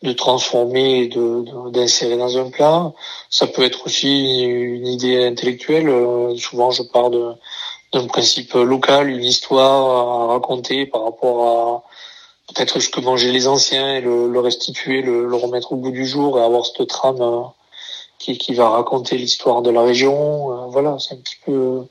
de 0.03 0.13
transformer 0.13 1.03
et 1.03 1.07
de, 1.09 1.69
d'insérer 1.71 2.15
dans 2.15 2.37
un 2.37 2.49
plat. 2.49 2.93
Ça 3.29 3.45
peut 3.45 3.63
être 3.63 3.85
aussi 3.85 4.39
une 4.43 4.87
idée 4.87 5.25
intellectuelle. 5.25 5.91
souvent, 6.37 6.71
je 6.71 6.83
pars 6.83 7.09
de 7.09 7.33
d'un 7.93 8.07
principe 8.07 8.53
local, 8.53 9.09
une 9.09 9.23
histoire 9.23 10.29
à 10.29 10.33
raconter 10.33 10.85
par 10.85 11.03
rapport 11.03 11.47
à 11.47 11.83
peut-être 12.53 12.79
ce 12.79 12.89
que 12.89 12.99
mangeaient 12.99 13.31
les 13.31 13.47
anciens 13.47 13.95
et 13.95 14.01
le, 14.01 14.39
restituer, 14.39 15.01
le, 15.01 15.27
le, 15.27 15.35
remettre 15.35 15.71
au 15.71 15.75
bout 15.75 15.91
du 15.91 16.05
jour 16.05 16.39
et 16.39 16.43
avoir 16.43 16.65
cette 16.65 16.87
trame 16.87 17.21
euh, 17.21 17.41
qui, 18.17 18.37
qui 18.37 18.53
va 18.53 18.69
raconter 18.69 19.17
l'histoire 19.17 19.61
de 19.61 19.69
la 19.69 19.81
région. 19.81 20.51
Euh, 20.51 20.65
voilà, 20.67 20.97
c'est 20.99 21.15
un 21.15 21.17
petit 21.17 21.37
peu. 21.45 21.83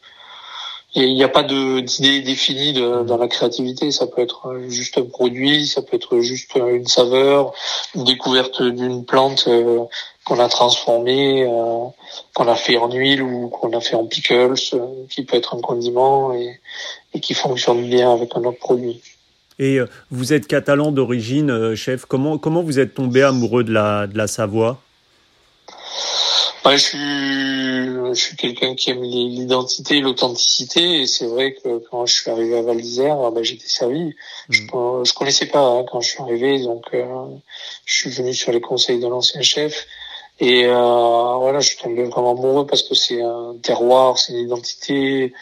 Il 0.94 1.14
n'y 1.14 1.22
a, 1.22 1.28
pas 1.28 1.42
d'idée 1.42 2.20
définie 2.22 2.72
dans 2.72 3.18
la 3.18 3.28
créativité. 3.28 3.90
Ça 3.90 4.06
peut 4.06 4.22
être 4.22 4.58
juste 4.68 4.96
un 4.96 5.04
produit, 5.04 5.66
ça 5.66 5.82
peut 5.82 5.96
être 5.96 6.20
juste 6.20 6.52
une 6.56 6.86
saveur, 6.86 7.52
une 7.94 8.04
découverte 8.04 8.62
d'une 8.62 9.04
plante 9.04 9.44
euh, 9.48 9.84
qu'on 10.24 10.40
a 10.40 10.48
transformé, 10.48 11.44
euh, 11.44 11.84
qu'on 12.34 12.48
a 12.48 12.54
fait 12.54 12.78
en 12.78 12.90
huile 12.90 13.22
ou 13.22 13.48
qu'on 13.48 13.76
a 13.76 13.80
fait 13.80 13.96
en 13.96 14.06
pickles, 14.06 14.54
euh, 14.72 14.86
qui 15.10 15.24
peut 15.24 15.36
être 15.36 15.54
un 15.54 15.60
condiment 15.60 16.32
et, 16.32 16.58
et, 17.12 17.20
qui 17.20 17.34
fonctionne 17.34 17.86
bien 17.88 18.10
avec 18.10 18.34
un 18.34 18.44
autre 18.44 18.58
produit. 18.58 19.02
Et 19.58 19.80
vous 20.10 20.32
êtes 20.32 20.46
catalan 20.46 20.92
d'origine, 20.92 21.74
chef. 21.74 22.06
Comment 22.06 22.38
comment 22.38 22.62
vous 22.62 22.78
êtes 22.78 22.94
tombé 22.94 23.22
amoureux 23.22 23.64
de 23.64 23.72
la 23.72 24.06
de 24.06 24.16
la 24.16 24.28
Savoie? 24.28 24.80
Bah, 26.64 26.76
je 26.76 26.82
suis 26.82 26.98
je 26.98 28.14
suis 28.14 28.36
quelqu'un 28.36 28.74
qui 28.74 28.90
aime 28.90 29.02
l'identité, 29.02 30.00
l'authenticité, 30.00 31.02
et 31.02 31.06
c'est 31.06 31.26
vrai 31.26 31.54
que 31.54 31.78
quand 31.90 32.06
je 32.06 32.14
suis 32.14 32.30
arrivé 32.30 32.58
à 32.58 32.62
Val 32.62 32.80
d'Isère, 32.80 33.30
bah, 33.30 33.42
j'étais 33.42 33.68
servi. 33.68 34.14
Je, 34.48 34.62
mm. 34.62 35.04
je 35.04 35.12
connaissais 35.12 35.46
pas 35.46 35.60
hein, 35.60 35.84
quand 35.90 36.00
je 36.00 36.08
suis 36.10 36.22
arrivé, 36.22 36.62
donc 36.62 36.86
je 36.92 37.94
suis 37.94 38.10
venu 38.10 38.34
sur 38.34 38.52
les 38.52 38.60
conseils 38.60 39.00
de 39.00 39.06
l'ancien 39.06 39.42
chef. 39.42 39.86
Et 40.40 40.66
euh, 40.66 41.34
voilà, 41.38 41.58
je 41.58 41.68
suis 41.68 41.78
tombé 41.78 42.04
vraiment 42.04 42.30
amoureux 42.30 42.66
parce 42.66 42.84
que 42.84 42.94
c'est 42.94 43.20
un 43.20 43.56
terroir, 43.60 44.18
c'est 44.18 44.32
une 44.34 44.46
identité, 44.46 45.34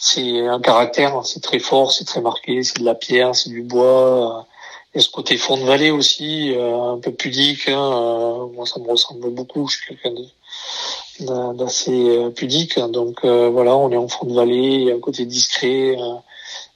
c'est 0.00 0.46
un 0.46 0.60
caractère, 0.60 1.26
c'est 1.26 1.42
très 1.42 1.58
fort, 1.58 1.90
c'est 1.90 2.04
très 2.04 2.20
marqué, 2.20 2.62
c'est 2.62 2.78
de 2.78 2.84
la 2.84 2.94
pierre, 2.94 3.34
c'est 3.34 3.50
du 3.50 3.62
bois. 3.62 4.46
Il 4.94 4.98
y 4.98 5.00
a 5.00 5.02
ce 5.02 5.10
côté 5.10 5.36
fond 5.36 5.56
de 5.56 5.64
vallée 5.64 5.90
aussi, 5.90 6.54
euh, 6.54 6.92
un 6.92 6.98
peu 6.98 7.12
pudique. 7.12 7.68
Hein, 7.68 7.92
euh, 7.92 8.46
moi, 8.54 8.64
ça 8.64 8.78
me 8.78 8.88
ressemble 8.88 9.28
beaucoup. 9.30 9.66
Je 9.68 9.78
suis 9.78 9.86
quelqu'un 9.88 10.12
d'assez 11.20 12.18
pudique. 12.36 12.78
Donc 12.78 13.24
voilà, 13.24 13.76
on 13.76 13.90
est 13.90 13.96
en 13.96 14.08
fond 14.08 14.26
de 14.26 14.34
vallée, 14.34 14.92
un 14.92 15.00
côté 15.00 15.26
discret, 15.26 15.96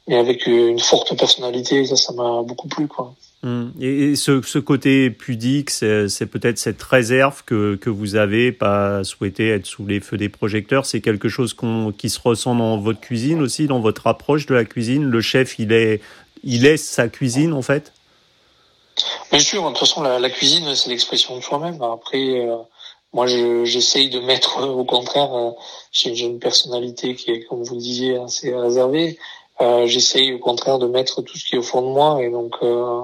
mais 0.08 0.16
avec 0.16 0.46
une 0.46 0.80
forte 0.80 1.16
personnalité. 1.16 1.84
Ça, 1.84 1.96
ça 1.96 2.12
m'a 2.12 2.42
beaucoup 2.42 2.68
plu, 2.68 2.88
quoi. 2.88 3.14
Hum. 3.44 3.72
Et, 3.80 4.14
ce, 4.14 4.40
ce, 4.42 4.60
côté 4.60 5.10
pudique, 5.10 5.70
c'est 5.70 6.26
peut-être 6.26 6.58
cette 6.58 6.80
réserve 6.80 7.42
que, 7.44 7.74
que 7.74 7.90
vous 7.90 8.14
avez, 8.14 8.52
pas 8.52 9.02
souhaité 9.02 9.48
être 9.48 9.66
sous 9.66 9.84
les 9.84 9.98
feux 9.98 10.16
des 10.16 10.28
projecteurs. 10.28 10.86
C'est 10.86 11.00
quelque 11.00 11.28
chose 11.28 11.56
qui 11.98 12.08
se 12.08 12.20
ressent 12.20 12.54
dans 12.54 12.78
votre 12.78 13.00
cuisine 13.00 13.42
aussi, 13.42 13.66
dans 13.66 13.80
votre 13.80 14.06
approche 14.06 14.46
de 14.46 14.54
la 14.54 14.64
cuisine. 14.64 15.04
Le 15.04 15.20
chef, 15.20 15.58
il 15.58 15.72
est, 15.72 16.00
il 16.44 16.66
est 16.66 16.76
sa 16.76 17.08
cuisine 17.08 17.52
en 17.52 17.62
fait? 17.62 17.92
Bien 19.32 19.40
sûr, 19.40 19.62
de 19.62 19.68
toute 19.70 19.78
façon, 19.78 20.02
la, 20.02 20.20
la 20.20 20.30
cuisine, 20.30 20.72
c'est 20.76 20.90
l'expression 20.90 21.36
de 21.36 21.42
soi-même. 21.42 21.82
Après, 21.82 22.46
euh, 22.46 22.56
moi, 23.12 23.26
j'essaye 23.26 24.08
de 24.08 24.20
mettre, 24.20 24.66
au 24.66 24.84
contraire, 24.84 25.34
euh, 25.34 25.50
j'ai 25.90 26.24
une 26.24 26.38
personnalité 26.38 27.14
qui 27.14 27.30
est, 27.30 27.44
comme 27.44 27.62
vous 27.62 27.74
le 27.74 27.80
disiez, 27.80 28.16
assez 28.16 28.54
réservée. 28.54 29.18
Euh, 29.60 29.86
j'essaye 29.86 30.32
au 30.32 30.38
contraire 30.38 30.78
de 30.78 30.86
mettre 30.86 31.20
tout 31.20 31.36
ce 31.36 31.44
qui 31.44 31.54
est 31.54 31.58
au 31.58 31.62
fond 31.62 31.82
de 31.82 31.88
moi 31.88 32.22
et 32.22 32.30
donc 32.30 32.56
euh, 32.62 33.02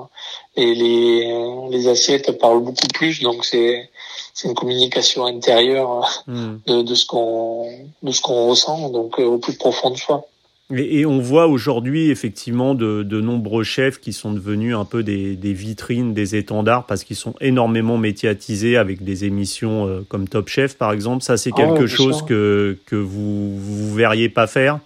et 0.56 0.74
les 0.74 1.68
les 1.70 1.88
assiettes 1.88 2.32
parlent 2.38 2.62
beaucoup 2.62 2.88
plus 2.94 3.20
donc 3.20 3.44
c'est 3.44 3.90
c'est 4.32 4.48
une 4.48 4.54
communication 4.54 5.26
intérieure 5.26 6.24
hmm. 6.26 6.56
de, 6.66 6.82
de 6.82 6.94
ce 6.94 7.04
qu'on 7.04 7.70
de 8.02 8.10
ce 8.10 8.22
qu'on 8.22 8.48
ressent 8.48 8.88
donc 8.88 9.20
euh, 9.20 9.26
au 9.26 9.38
plus 9.38 9.56
profond 9.56 9.90
de 9.90 9.98
soi. 9.98 10.26
Et, 10.74 11.00
et 11.00 11.06
on 11.06 11.18
voit 11.18 11.46
aujourd'hui 11.46 12.10
effectivement 12.10 12.74
de, 12.74 13.02
de, 13.02 13.20
nombreux 13.20 13.64
chefs 13.64 14.00
qui 14.00 14.12
sont 14.12 14.32
devenus 14.32 14.76
un 14.76 14.84
peu 14.84 15.02
des, 15.02 15.34
des 15.34 15.54
vitrines, 15.54 16.12
des 16.12 16.36
étendards 16.36 16.84
parce 16.84 17.04
qu'ils 17.04 17.16
sont 17.16 17.34
énormément 17.40 17.96
médiatisés 17.96 18.76
avec 18.76 19.02
des 19.02 19.24
émissions 19.24 19.86
euh, 19.86 20.06
comme 20.08 20.28
Top 20.28 20.48
Chef 20.48 20.76
par 20.76 20.92
exemple. 20.92 21.22
Ça 21.22 21.36
c'est 21.36 21.52
ah 21.54 21.56
quelque 21.56 21.86
chose 21.86 22.22
que 22.22 22.76
que 22.86 22.96
vous 22.96 23.58
vous 23.58 23.94
verriez 23.94 24.28
pas 24.28 24.46
faire? 24.46 24.80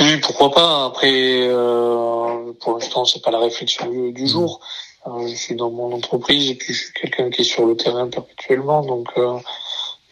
Oui, 0.00 0.16
pourquoi 0.18 0.50
pas. 0.50 0.86
Après, 0.86 1.48
euh, 1.48 2.52
pour 2.60 2.74
l'instant, 2.74 3.04
c'est 3.04 3.22
pas 3.22 3.30
la 3.30 3.38
réflexion 3.38 3.88
du, 4.10 4.26
jour. 4.26 4.60
Euh, 5.06 5.28
je 5.28 5.34
suis 5.34 5.54
dans 5.54 5.70
mon 5.70 5.92
entreprise 5.92 6.50
et 6.50 6.54
puis 6.54 6.72
je 6.72 6.84
suis 6.84 6.92
quelqu'un 6.92 7.30
qui 7.30 7.42
est 7.42 7.44
sur 7.44 7.66
le 7.66 7.76
terrain 7.76 8.08
perpétuellement, 8.08 8.82
donc 8.82 9.08
euh, 9.16 9.38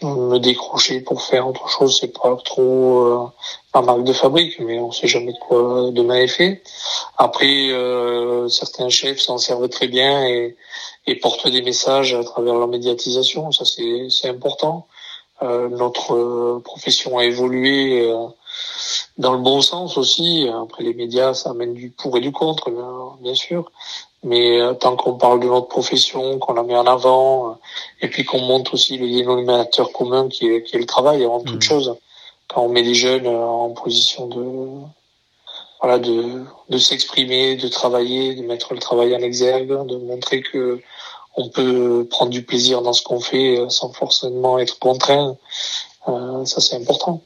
me 0.02 0.38
décrocher 0.38 1.00
pour 1.00 1.22
faire 1.22 1.46
autre 1.48 1.68
chose, 1.68 1.98
c'est 2.00 2.12
pas 2.12 2.36
trop 2.44 3.04
euh, 3.04 3.26
ma 3.74 3.82
marque 3.82 4.04
de 4.04 4.12
fabrique, 4.12 4.58
mais 4.60 4.78
on 4.78 4.92
sait 4.92 5.08
jamais 5.08 5.32
de 5.32 5.38
quoi 5.38 5.90
demain 5.92 6.16
est 6.16 6.28
fait. 6.28 6.62
Après, 7.18 7.70
euh, 7.70 8.48
certains 8.48 8.88
chefs 8.88 9.20
s'en 9.20 9.38
servent 9.38 9.68
très 9.68 9.88
bien 9.88 10.26
et, 10.26 10.56
et 11.06 11.14
portent 11.16 11.48
des 11.48 11.62
messages 11.62 12.14
à 12.14 12.24
travers 12.24 12.54
leur 12.54 12.68
médiatisation. 12.68 13.52
Ça, 13.52 13.64
c'est 13.64 14.28
important. 14.28 14.86
Euh, 15.42 15.68
notre 15.68 16.60
profession 16.60 17.18
a 17.18 17.24
évolué 17.24 18.10
dans 19.18 19.32
le 19.32 19.38
bon 19.38 19.60
sens 19.60 19.98
aussi. 19.98 20.48
Après, 20.62 20.84
les 20.84 20.94
médias, 20.94 21.34
ça 21.34 21.50
amène 21.50 21.74
du 21.74 21.90
pour 21.90 22.16
et 22.16 22.20
du 22.20 22.32
contre, 22.32 22.70
bien 23.20 23.34
sûr. 23.34 23.70
Mais 24.22 24.60
euh, 24.60 24.74
tant 24.74 24.96
qu'on 24.96 25.14
parle 25.14 25.40
de 25.40 25.46
notre 25.46 25.68
profession, 25.68 26.38
qu'on 26.38 26.52
la 26.52 26.62
met 26.62 26.76
en 26.76 26.86
avant, 26.86 27.50
euh, 27.50 27.54
et 28.02 28.08
puis 28.08 28.24
qu'on 28.24 28.40
montre 28.40 28.74
aussi 28.74 28.98
le 28.98 29.08
dénominateur 29.08 29.92
commun 29.92 30.28
qui 30.28 30.46
est, 30.46 30.62
qui 30.62 30.76
est 30.76 30.78
le 30.78 30.86
travail 30.86 31.24
avant 31.24 31.40
toute 31.40 31.56
mmh. 31.56 31.62
chose. 31.62 31.96
Quand 32.48 32.62
on 32.62 32.68
met 32.68 32.82
les 32.82 32.94
jeunes 32.94 33.26
euh, 33.26 33.46
en 33.46 33.70
position 33.70 34.26
de 34.26 34.68
voilà 35.80 35.98
de, 35.98 36.44
de 36.68 36.78
s'exprimer, 36.78 37.56
de 37.56 37.68
travailler, 37.68 38.34
de 38.34 38.42
mettre 38.42 38.74
le 38.74 38.80
travail 38.80 39.16
en 39.16 39.20
exergue, 39.20 39.86
de 39.86 39.96
montrer 39.96 40.42
que 40.42 40.82
on 41.36 41.48
peut 41.48 42.06
prendre 42.10 42.30
du 42.30 42.42
plaisir 42.42 42.82
dans 42.82 42.92
ce 42.92 43.02
qu'on 43.02 43.20
fait 43.20 43.58
sans 43.70 43.90
forcément 43.90 44.58
être 44.58 44.78
contraint. 44.78 45.38
Euh, 46.08 46.44
ça 46.44 46.60
c'est 46.60 46.76
important. 46.76 47.22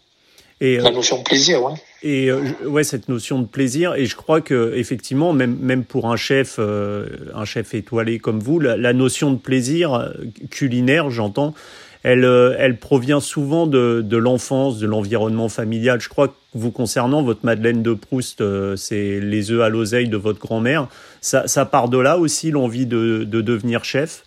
Et, 0.61 0.77
la 0.79 0.91
notion 0.91 1.19
de 1.19 1.25
plaisir, 1.25 1.63
ouais. 1.63 1.75
Et 2.03 2.31
euh, 2.31 2.43
ouais, 2.67 2.85
cette 2.85 3.09
notion 3.09 3.41
de 3.41 3.47
plaisir. 3.47 3.95
Et 3.95 4.07
je 4.07 4.15
crois 4.15 4.41
que 4.41 4.75
effectivement, 4.77 5.33
même 5.33 5.57
même 5.59 5.85
pour 5.85 6.11
un 6.11 6.17
chef, 6.17 6.57
euh, 6.59 7.07
un 7.35 7.45
chef 7.45 7.75
étoilé 7.75 8.19
comme 8.19 8.41
vous, 8.41 8.61
la, 8.61 8.93
notion 8.93 9.33
de 9.33 9.39
plaisir 9.39 9.95
euh, 9.95 10.11
culinaire, 10.51 11.11
j'entends, 11.11 11.55
elle 12.03 12.25
elle 12.59 12.79
provient 12.79 13.21
souvent 13.21 13.67
de, 13.67 14.03
de 14.05 14.17
l'enfance, 14.17 14.79
de 14.79 14.87
l'environnement 14.87 15.49
familial. 15.49 16.01
Je 16.01 16.09
crois 16.09 16.29
que 16.29 16.35
vous 16.55 16.71
concernant 16.71 17.23
votre 17.23 17.41
Madeleine 17.43 17.83
de 17.83 17.95
Proust, 17.95 18.43
c'est 18.77 19.19
les 19.21 19.51
œufs 19.51 19.63
à 19.63 19.71
l'oseille 19.71 20.09
de 20.09 20.19
votre 20.19 20.39
grand-mère. 20.39 20.89
Ça, 21.21 21.49
ça 21.49 21.65
part 21.65 21.89
de 21.89 21.99
là 21.99 22.19
aussi 22.19 22.51
l'envie 22.51 22.87
de, 22.87 23.25
de 23.25 23.41
devenir 23.41 23.85
chef? 23.85 24.25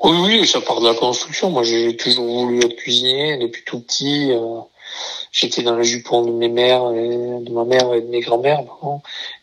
Oui, 0.00 0.16
oui, 0.20 0.46
ça 0.46 0.60
part 0.60 0.80
de 0.82 0.86
la 0.86 0.94
construction. 0.94 1.50
Moi, 1.50 1.62
j'ai 1.62 1.96
toujours 1.96 2.26
voulu 2.26 2.58
être 2.58 2.76
cuisinier 2.76 3.38
depuis 3.38 3.62
tout 3.64 3.80
petit 3.80 4.30
j'étais 5.36 5.62
dans 5.62 5.76
le 5.76 5.82
jupon 5.82 6.24
de 6.24 6.32
mes 6.32 6.48
mères, 6.48 6.90
de 6.90 7.52
ma 7.52 7.64
mère 7.64 7.92
et 7.92 8.00
de 8.00 8.06
mes 8.06 8.20
grand-mères. 8.20 8.64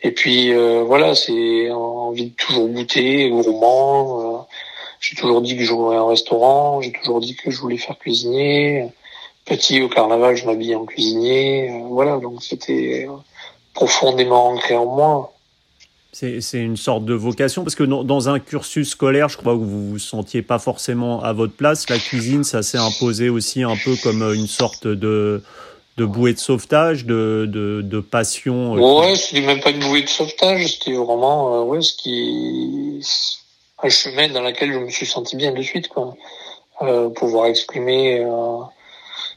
Et 0.02 0.12
puis 0.12 0.52
euh, 0.52 0.84
voilà, 0.84 1.14
c'est 1.14 1.70
envie 1.70 2.32
de 2.32 2.36
toujours 2.36 2.68
goûter, 2.68 3.30
gourmand. 3.30 4.40
Euh, 4.40 4.44
j'ai 5.00 5.16
toujours 5.16 5.42
dit 5.42 5.56
que 5.56 5.64
j'aurais 5.64 5.98
un 5.98 6.08
restaurant, 6.08 6.82
j'ai 6.82 6.92
toujours 6.92 7.20
dit 7.22 7.36
que 7.36 7.52
je 7.52 7.60
voulais 7.60 7.78
faire 7.78 7.98
cuisiner. 8.00 8.90
Petit 9.46 9.82
au 9.82 9.90
carnaval, 9.90 10.36
je 10.36 10.46
m'habillais 10.46 10.76
en 10.76 10.86
cuisinier. 10.86 11.70
Euh, 11.70 11.84
voilà, 11.90 12.18
donc 12.18 12.42
c'était 12.42 13.08
profondément 13.76 14.50
ancré 14.50 14.76
en 14.76 14.86
moi. 14.86 15.30
C'est 16.12 16.60
une 16.60 16.78
sorte 16.78 17.06
de 17.06 17.16
vocation 17.16 17.64
parce 17.64 17.74
que 17.74 17.84
dans, 17.84 18.30
un 18.30 18.40
cursus 18.40 18.90
scolaire, 18.90 19.30
je 19.30 19.38
crois 19.38 19.54
que 19.54 19.60
vous 19.60 19.90
vous 19.90 20.00
sentiez 20.00 20.44
pas 20.44 20.60
forcément 20.60 21.24
à 21.24 21.34
votre 21.34 21.54
place. 21.54 21.90
La 21.90 21.98
cuisine, 21.98 22.44
ça 22.44 22.62
s'est 22.62 22.78
imposé 22.78 23.30
aussi 23.30 23.64
un 23.64 23.76
peu 23.76 23.96
comme 24.04 24.22
une 24.22 24.46
sorte 24.46 24.88
de 24.88 25.42
de 25.98 26.06
bouée 26.06 26.34
de 26.34 26.40
sauvetage, 26.40 27.06
de, 27.06 27.46
de, 27.48 27.82
de 27.82 28.00
passion. 28.00 28.76
Euh, 28.76 29.02
ouais, 29.02 29.16
c'était 29.16 29.46
même 29.46 29.62
pas 29.62 29.70
une 29.70 29.80
bouée 29.80 30.02
de 30.02 30.10
sauvetage, 30.10 30.68
c'était 30.68 30.94
vraiment 30.94 31.62
euh, 31.62 31.64
ouais, 31.64 31.82
ce 31.82 31.94
qui 31.94 33.06
un 33.84 33.90
chemin 33.90 34.30
dans 34.30 34.42
lequel 34.42 34.72
je 34.72 34.80
me 34.80 34.90
suis 34.90 35.06
senti 35.06 35.36
bien 35.36 35.52
de 35.52 35.62
suite, 35.62 35.90
quoi. 35.90 36.16
Euh, 36.82 37.10
pouvoir 37.10 37.46
exprimer 37.48 38.20
euh, 38.20 38.58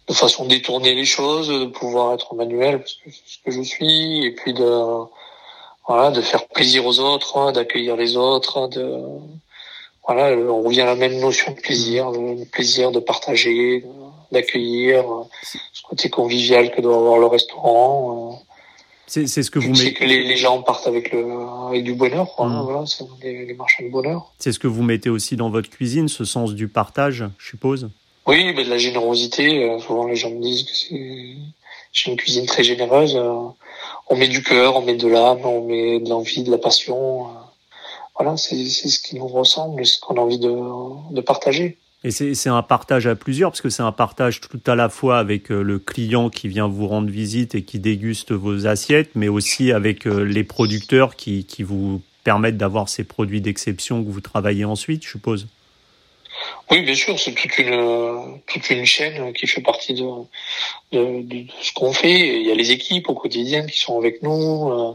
de 0.08 0.14
façon 0.14 0.46
détournée 0.46 0.94
les 0.94 1.04
choses, 1.04 1.48
de 1.48 1.66
pouvoir 1.66 2.14
être 2.14 2.34
manuel 2.34 2.78
parce 2.78 2.94
que 2.94 3.10
c'est 3.10 3.34
ce 3.34 3.38
que 3.44 3.50
je 3.50 3.62
suis, 3.62 4.24
et 4.24 4.30
puis 4.30 4.54
de 4.54 5.04
voilà, 5.86 6.10
de 6.10 6.20
faire 6.20 6.46
plaisir 6.48 6.86
aux 6.86 6.98
autres, 6.98 7.36
hein, 7.36 7.52
d'accueillir 7.52 7.96
les 7.96 8.16
autres, 8.16 8.68
de 8.68 9.00
voilà, 10.06 10.36
on 10.36 10.62
revient 10.62 10.82
à 10.82 10.86
la 10.86 10.94
même 10.94 11.18
notion 11.18 11.52
de 11.52 11.60
plaisir, 11.60 12.10
le 12.10 12.44
plaisir 12.44 12.92
de 12.92 13.00
partager, 13.00 13.84
d'accueillir, 14.36 15.04
ce 15.72 15.82
côté 15.82 16.08
convivial 16.10 16.70
que 16.74 16.80
doit 16.80 16.96
avoir 16.96 17.18
le 17.18 17.26
restaurant. 17.26 18.34
Euh. 18.34 18.46
C'est, 19.06 19.26
c'est 19.28 19.42
ce 19.42 19.50
que 19.50 19.60
vous 19.60 19.70
mettez. 19.70 19.94
que 19.94 20.04
les, 20.04 20.24
les, 20.24 20.36
gens 20.36 20.62
partent 20.62 20.86
avec, 20.88 21.12
le, 21.12 21.24
avec 21.68 21.84
du 21.84 21.94
bonheur, 21.94 22.34
quoi, 22.34 22.46
mmh. 22.46 22.62
voilà, 22.64 22.86
c'est 22.86 23.04
les, 23.22 23.46
les 23.46 23.54
marchands 23.54 23.84
de 23.84 23.90
bonheur. 23.90 24.32
C'est 24.38 24.52
ce 24.52 24.58
que 24.58 24.66
vous 24.66 24.82
mettez 24.82 25.10
aussi 25.10 25.36
dans 25.36 25.48
votre 25.48 25.70
cuisine, 25.70 26.08
ce 26.08 26.24
sens 26.24 26.54
du 26.54 26.66
partage, 26.66 27.24
je 27.38 27.48
suppose? 27.48 27.88
Oui, 28.26 28.52
mais 28.54 28.64
de 28.64 28.70
la 28.70 28.78
générosité. 28.78 29.64
Euh, 29.64 29.78
souvent, 29.78 30.06
les 30.06 30.16
gens 30.16 30.30
me 30.30 30.42
disent 30.42 30.64
que 30.64 30.74
c'est, 30.74 31.36
j'ai 31.92 32.10
une 32.10 32.16
cuisine 32.16 32.46
très 32.46 32.64
généreuse. 32.64 33.14
Euh, 33.16 33.48
on 34.08 34.16
met 34.16 34.28
du 34.28 34.42
cœur, 34.42 34.76
on 34.76 34.82
met 34.82 34.96
de 34.96 35.08
l'âme, 35.08 35.44
on 35.44 35.64
met 35.66 36.00
de 36.00 36.08
l'envie, 36.08 36.42
de 36.42 36.50
la 36.50 36.58
passion. 36.58 37.28
Voilà, 38.18 38.36
c'est, 38.36 38.64
c'est 38.66 38.88
ce 38.88 39.00
qui 39.00 39.16
nous 39.16 39.28
ressemble, 39.28 39.86
ce 39.86 40.00
qu'on 40.00 40.16
a 40.16 40.20
envie 40.20 40.38
de, 40.38 40.52
de 41.12 41.20
partager. 41.20 41.78
Et 42.06 42.12
c'est 42.12 42.48
un 42.48 42.62
partage 42.62 43.08
à 43.08 43.16
plusieurs, 43.16 43.50
parce 43.50 43.60
que 43.60 43.68
c'est 43.68 43.82
un 43.82 43.90
partage 43.90 44.40
tout 44.40 44.60
à 44.68 44.76
la 44.76 44.88
fois 44.88 45.18
avec 45.18 45.50
euh, 45.50 45.60
le 45.60 45.80
client 45.80 46.30
qui 46.30 46.46
vient 46.46 46.68
vous 46.68 46.86
rendre 46.86 47.10
visite 47.10 47.56
et 47.56 47.62
qui 47.62 47.80
déguste 47.80 48.30
vos 48.30 48.68
assiettes, 48.68 49.10
mais 49.16 49.26
aussi 49.26 49.72
avec 49.72 50.06
euh, 50.06 50.22
les 50.22 50.44
producteurs 50.44 51.16
qui, 51.16 51.44
vous 51.64 52.00
permettent 52.22 52.58
d'avoir 52.58 52.88
ces 52.88 53.02
produits 53.02 53.40
d'exception 53.40 54.04
que 54.04 54.08
vous 54.08 54.20
travaillez 54.20 54.64
ensuite, 54.64 55.02
je 55.02 55.08
suppose. 55.08 55.48
Oui, 56.70 56.82
bien 56.82 56.94
sûr, 56.94 57.18
c'est 57.18 57.34
toute 57.34 58.70
une 58.70 58.86
chaîne 58.86 59.32
qui 59.32 59.48
fait 59.48 59.60
partie 59.60 59.94
de, 59.94 60.04
ce 60.92 61.72
qu'on 61.74 61.92
fait. 61.92 62.40
Il 62.40 62.46
y 62.46 62.52
a 62.52 62.54
les 62.54 62.70
équipes 62.70 63.08
au 63.08 63.14
quotidien 63.14 63.66
qui 63.66 63.80
sont 63.80 63.98
avec 63.98 64.22
nous. 64.22 64.70
Euh, 64.70 64.92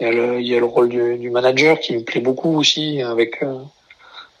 il 0.00 0.04
y 0.04 0.08
a 0.08 0.12
le, 0.12 0.40
il 0.40 0.48
y 0.48 0.56
a 0.56 0.58
le 0.58 0.64
rôle 0.64 0.88
du, 0.88 1.16
du 1.16 1.30
manager 1.30 1.78
qui 1.78 1.94
me 1.94 2.02
plaît 2.02 2.20
beaucoup 2.20 2.56
aussi 2.58 3.02
avec 3.02 3.40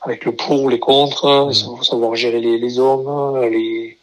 avec 0.02 0.24
le 0.24 0.34
pour, 0.34 0.70
les 0.70 0.78
contre, 0.78 1.50
il 1.52 1.64
faut 1.64 1.82
savoir 1.82 2.14
gérer 2.14 2.40
les, 2.40 2.58
les 2.58 2.78
hommes, 2.78 3.40
les, 3.50 3.98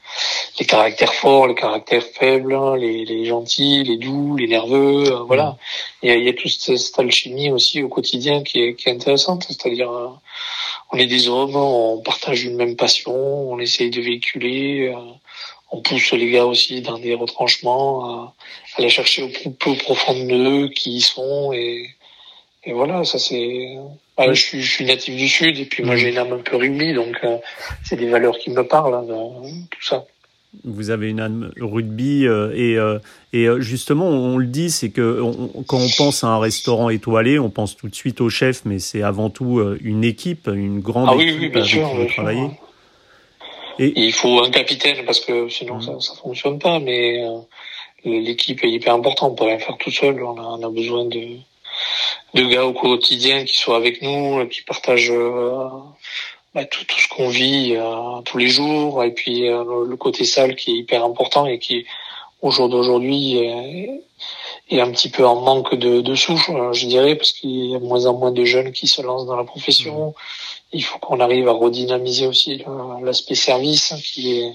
les 0.60 0.66
caractères 0.66 1.14
forts, 1.14 1.48
les 1.48 1.56
caractères 1.56 2.04
faibles, 2.04 2.58
les, 2.78 3.06
les 3.06 3.26
gentils, 3.26 3.84
les 3.84 3.98
doux, 3.98 4.36
les 4.36 4.48
nerveux, 4.48 5.12
euh, 5.12 5.24
voilà. 5.24 5.58
Il 6.02 6.10
y, 6.10 6.12
a, 6.12 6.16
il 6.16 6.24
y 6.24 6.30
a 6.30 6.34
toute 6.34 6.52
cette 6.52 7.00
alchimie 7.00 7.52
aussi 7.52 7.84
au 7.84 7.90
quotidien 7.90 8.44
qui 8.44 8.62
est, 8.62 8.76
qui 8.76 8.90
est 8.90 8.92
intéressante, 8.92 9.46
c'est-à-dire 9.48 9.92
euh, 9.92 10.10
on 10.92 10.98
est 10.98 11.08
des 11.08 11.30
hommes, 11.30 11.56
on 11.56 11.98
partage 12.00 12.44
une 12.44 12.56
même 12.56 12.76
passion, 12.76 13.16
on 13.52 13.60
essaye 13.60 13.90
de 13.90 14.02
véhiculer, 14.02 14.90
euh, 14.90 15.00
on 15.72 15.82
pousse 15.82 16.14
les 16.14 16.32
gars 16.32 16.46
aussi 16.46 16.82
dans 16.82 16.98
des 16.98 17.14
retranchements, 17.14 18.06
à 18.06 18.34
aller 18.78 18.90
chercher 18.90 19.24
au 19.24 19.30
plus 19.52 19.76
profond 19.78 20.14
de 20.14 20.66
eux 20.66 20.68
qui 20.70 20.96
ils 20.96 21.02
sont 21.02 21.52
et 21.54 21.90
et 22.68 22.74
voilà, 22.74 23.04
ça 23.04 23.18
c'est. 23.18 23.78
je, 24.20 24.34
suis, 24.34 24.62
je 24.62 24.72
suis 24.72 24.86
natif 24.86 25.16
du 25.16 25.28
sud 25.28 25.58
et 25.58 25.66
puis 25.66 25.84
moi 25.84 25.96
j'ai 25.96 26.10
une 26.10 26.18
âme 26.18 26.34
un 26.34 26.40
peu 26.40 26.58
rugby, 26.58 26.94
donc 26.94 27.18
c'est 27.84 27.96
des 27.96 28.10
valeurs 28.10 28.38
qui 28.38 28.52
me 28.52 28.62
parlent, 28.62 28.94
hein, 28.94 29.06
tout 29.72 29.84
ça. 29.84 30.06
Vous 30.64 30.90
avez 30.90 31.10
une 31.10 31.20
âme 31.20 31.52
rugby 31.60 32.26
et, 32.26 32.78
et 33.34 33.48
justement 33.60 34.08
on 34.08 34.38
le 34.38 34.48
dit, 34.48 34.70
c'est 34.70 34.90
que 34.90 35.22
quand 35.68 35.78
on 35.78 35.90
pense 35.98 36.24
à 36.24 36.28
un 36.28 36.40
restaurant 36.40 36.90
étoilé, 36.90 37.40
on 37.40 37.50
pense 37.50 37.76
tout 37.76 37.90
de 37.90 37.96
suite 37.96 38.22
au 38.22 38.30
chef, 38.30 38.64
mais 38.66 38.80
c'est 38.80 39.02
avant 39.02 39.30
tout 39.30 39.62
une 39.82 40.04
équipe, 40.04 40.48
une 40.48 40.80
grande 40.80 41.10
ah, 41.12 41.24
équipe 41.24 41.56
avec 41.56 41.70
qui 41.70 41.80
vous 41.80 42.06
travaillez. 42.06 42.50
Et... 43.80 43.94
Il 43.96 44.14
faut 44.14 44.44
un 44.44 44.50
capitaine 44.50 45.06
parce 45.06 45.20
que 45.20 45.50
sinon 45.50 45.76
mmh. 45.78 45.82
ça 45.82 46.00
ça 46.00 46.14
fonctionne 46.16 46.60
pas. 46.60 46.80
Mais 46.80 47.24
euh, 47.24 47.40
l'équipe 48.06 48.64
est 48.64 48.70
hyper 48.70 48.94
importante. 48.94 49.34
On 49.34 49.36
peut 49.36 49.46
rien 49.46 49.60
faire 49.60 49.78
tout 49.78 49.92
seul. 49.92 50.22
On 50.24 50.38
a, 50.38 50.42
on 50.42 50.64
a 50.64 50.70
besoin 50.70 51.06
de 51.06 51.20
de 52.34 52.44
gars 52.44 52.66
au 52.66 52.74
quotidien 52.74 53.46
qui 53.46 53.58
soient 53.58 53.78
avec 53.78 54.02
nous, 54.02 54.46
qui 54.48 54.62
partagent 54.62 55.12
euh, 55.12 55.68
bah, 56.54 56.66
tout, 56.66 56.86
ce 56.90 57.08
qu'on 57.10 57.30
vit 57.30 57.76
euh, 57.76 58.22
tous 58.26 58.38
les 58.38 58.48
jours. 58.48 59.04
Et 59.04 59.12
puis 59.12 59.48
le 59.48 59.96
côté 59.96 60.26
salle 60.26 60.56
qui 60.56 60.72
est 60.72 60.78
hyper 60.78 61.04
important 61.04 61.46
et 61.46 61.60
qui 61.60 61.86
au 62.42 62.52
jour 62.52 62.70
d'aujourd'hui 62.70 63.38
est, 63.38 64.80
un 64.80 64.92
petit 64.92 65.10
peu 65.10 65.26
en 65.26 65.42
manque 65.42 65.74
de, 65.76 66.02
de 66.02 66.16
souffle, 66.16 66.70
je 66.74 66.86
dirais, 66.86 67.16
parce 67.16 67.32
qu'il 67.32 67.72
y 67.72 67.76
a 67.76 67.80
de 67.80 67.86
moins 67.86 68.06
en 68.06 68.14
moins 68.14 68.32
de 68.32 68.46
jeunes 68.46 68.72
qui 68.72 68.88
se 68.88 69.02
lancent 69.02 69.26
dans 69.26 69.36
la 69.36 69.44
profession. 69.44 70.14
Il 70.72 70.84
faut 70.84 71.00
qu'on 71.00 71.20
arrive 71.20 71.48
à 71.48 71.54
redynamiser 71.54 72.28
aussi 72.28 72.64
l'aspect 73.02 73.36
service 73.36 73.94
qui 74.04 74.40
est 74.40 74.54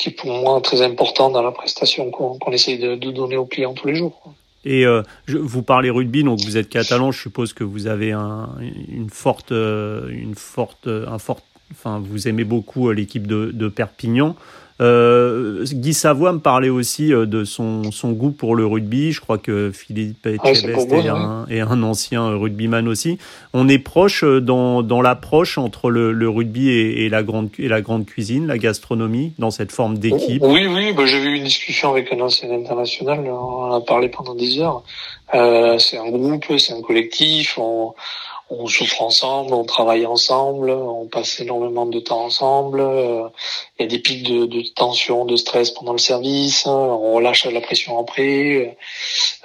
qui 0.00 0.08
est 0.08 0.12
pour 0.12 0.30
moi 0.30 0.60
très 0.62 0.80
important 0.80 1.28
dans 1.28 1.42
la 1.42 1.52
prestation 1.52 2.10
qu'on 2.10 2.38
qu 2.38 2.50
essaye 2.54 2.78
de, 2.78 2.94
donner 2.96 3.36
aux 3.36 3.44
clients 3.44 3.74
tous 3.74 3.86
les 3.86 3.94
jours. 3.94 4.18
Et 4.64 4.86
euh, 4.86 5.02
je, 5.26 5.38
vous 5.38 5.62
parlez 5.62 5.90
rugby, 5.90 6.22
donc 6.22 6.40
vous 6.40 6.56
êtes 6.56 6.68
catalan, 6.68 7.12
je 7.12 7.20
suppose 7.20 7.52
que 7.52 7.64
vous 7.64 7.86
avez 7.86 8.12
un, 8.12 8.50
une 8.88 9.08
forte, 9.08 9.52
euh, 9.52 10.08
une 10.10 10.34
forte, 10.34 10.86
un 10.86 11.18
fort, 11.18 11.40
enfin 11.70 12.02
vous 12.04 12.28
aimez 12.28 12.44
beaucoup 12.44 12.88
euh, 12.88 12.92
l'équipe 12.92 13.26
de, 13.26 13.50
de 13.52 13.68
Perpignan. 13.68 14.36
Euh, 14.80 15.64
Guy 15.70 15.92
Savoie 15.92 16.32
me 16.32 16.38
parlait 16.38 16.70
aussi 16.70 17.12
euh, 17.12 17.26
de 17.26 17.44
son, 17.44 17.92
son 17.92 18.12
goût 18.12 18.30
pour 18.30 18.56
le 18.56 18.64
rugby. 18.66 19.12
Je 19.12 19.20
crois 19.20 19.36
que 19.36 19.70
Philippe 19.72 20.26
ah, 20.42 20.50
Etchebest 20.50 20.90
est, 20.92 21.08
un, 21.08 21.46
est, 21.50 21.60
un, 21.60 21.82
ancien 21.82 22.36
rugbyman 22.36 22.88
aussi. 22.88 23.18
On 23.52 23.68
est 23.68 23.78
proche 23.78 24.24
euh, 24.24 24.40
dans, 24.40 24.82
dans 24.82 25.02
l'approche 25.02 25.58
entre 25.58 25.90
le, 25.90 26.12
le 26.12 26.28
rugby 26.28 26.70
et, 26.70 27.04
et, 27.04 27.08
la 27.08 27.22
grande, 27.22 27.50
et 27.58 27.68
la 27.68 27.82
grande 27.82 28.06
cuisine, 28.06 28.46
la 28.46 28.58
gastronomie, 28.58 29.32
dans 29.38 29.50
cette 29.50 29.72
forme 29.72 29.98
d'équipe. 29.98 30.42
Oui, 30.42 30.66
oui, 30.66 30.92
bah, 30.94 31.04
j'ai 31.04 31.22
eu 31.22 31.34
une 31.34 31.44
discussion 31.44 31.90
avec 31.90 32.12
un 32.12 32.20
ancien 32.20 32.50
international. 32.50 33.20
On 33.28 33.74
a 33.74 33.80
parlé 33.82 34.08
pendant 34.08 34.34
des 34.34 34.60
heures. 34.60 34.82
Euh, 35.34 35.78
c'est 35.78 35.98
un 35.98 36.08
groupe, 36.10 36.44
c'est 36.58 36.72
un 36.72 36.82
collectif. 36.82 37.58
On, 37.58 37.94
on 38.50 38.66
souffre 38.66 39.02
ensemble, 39.02 39.54
on 39.54 39.64
travaille 39.64 40.06
ensemble, 40.06 40.70
on 40.70 41.06
passe 41.06 41.38
énormément 41.38 41.86
de 41.86 42.00
temps 42.00 42.24
ensemble. 42.24 42.80
Euh, 42.80 43.28
il 43.78 43.82
y 43.82 43.84
a 43.84 43.88
des 43.88 44.00
pics 44.00 44.24
de, 44.24 44.46
de, 44.46 44.62
tension, 44.74 45.24
de 45.24 45.36
stress 45.36 45.70
pendant 45.70 45.92
le 45.92 45.98
service. 45.98 46.66
On 46.66 47.14
relâche 47.14 47.46
la 47.46 47.60
pression 47.60 47.98
après. 48.00 48.76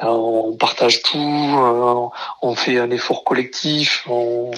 Euh, 0.02 0.08
on 0.08 0.56
partage 0.58 1.04
tout. 1.04 1.18
Euh, 1.18 2.08
on 2.42 2.56
fait 2.56 2.80
un 2.80 2.90
effort 2.90 3.24
collectif. 3.24 4.06
On, 4.10 4.50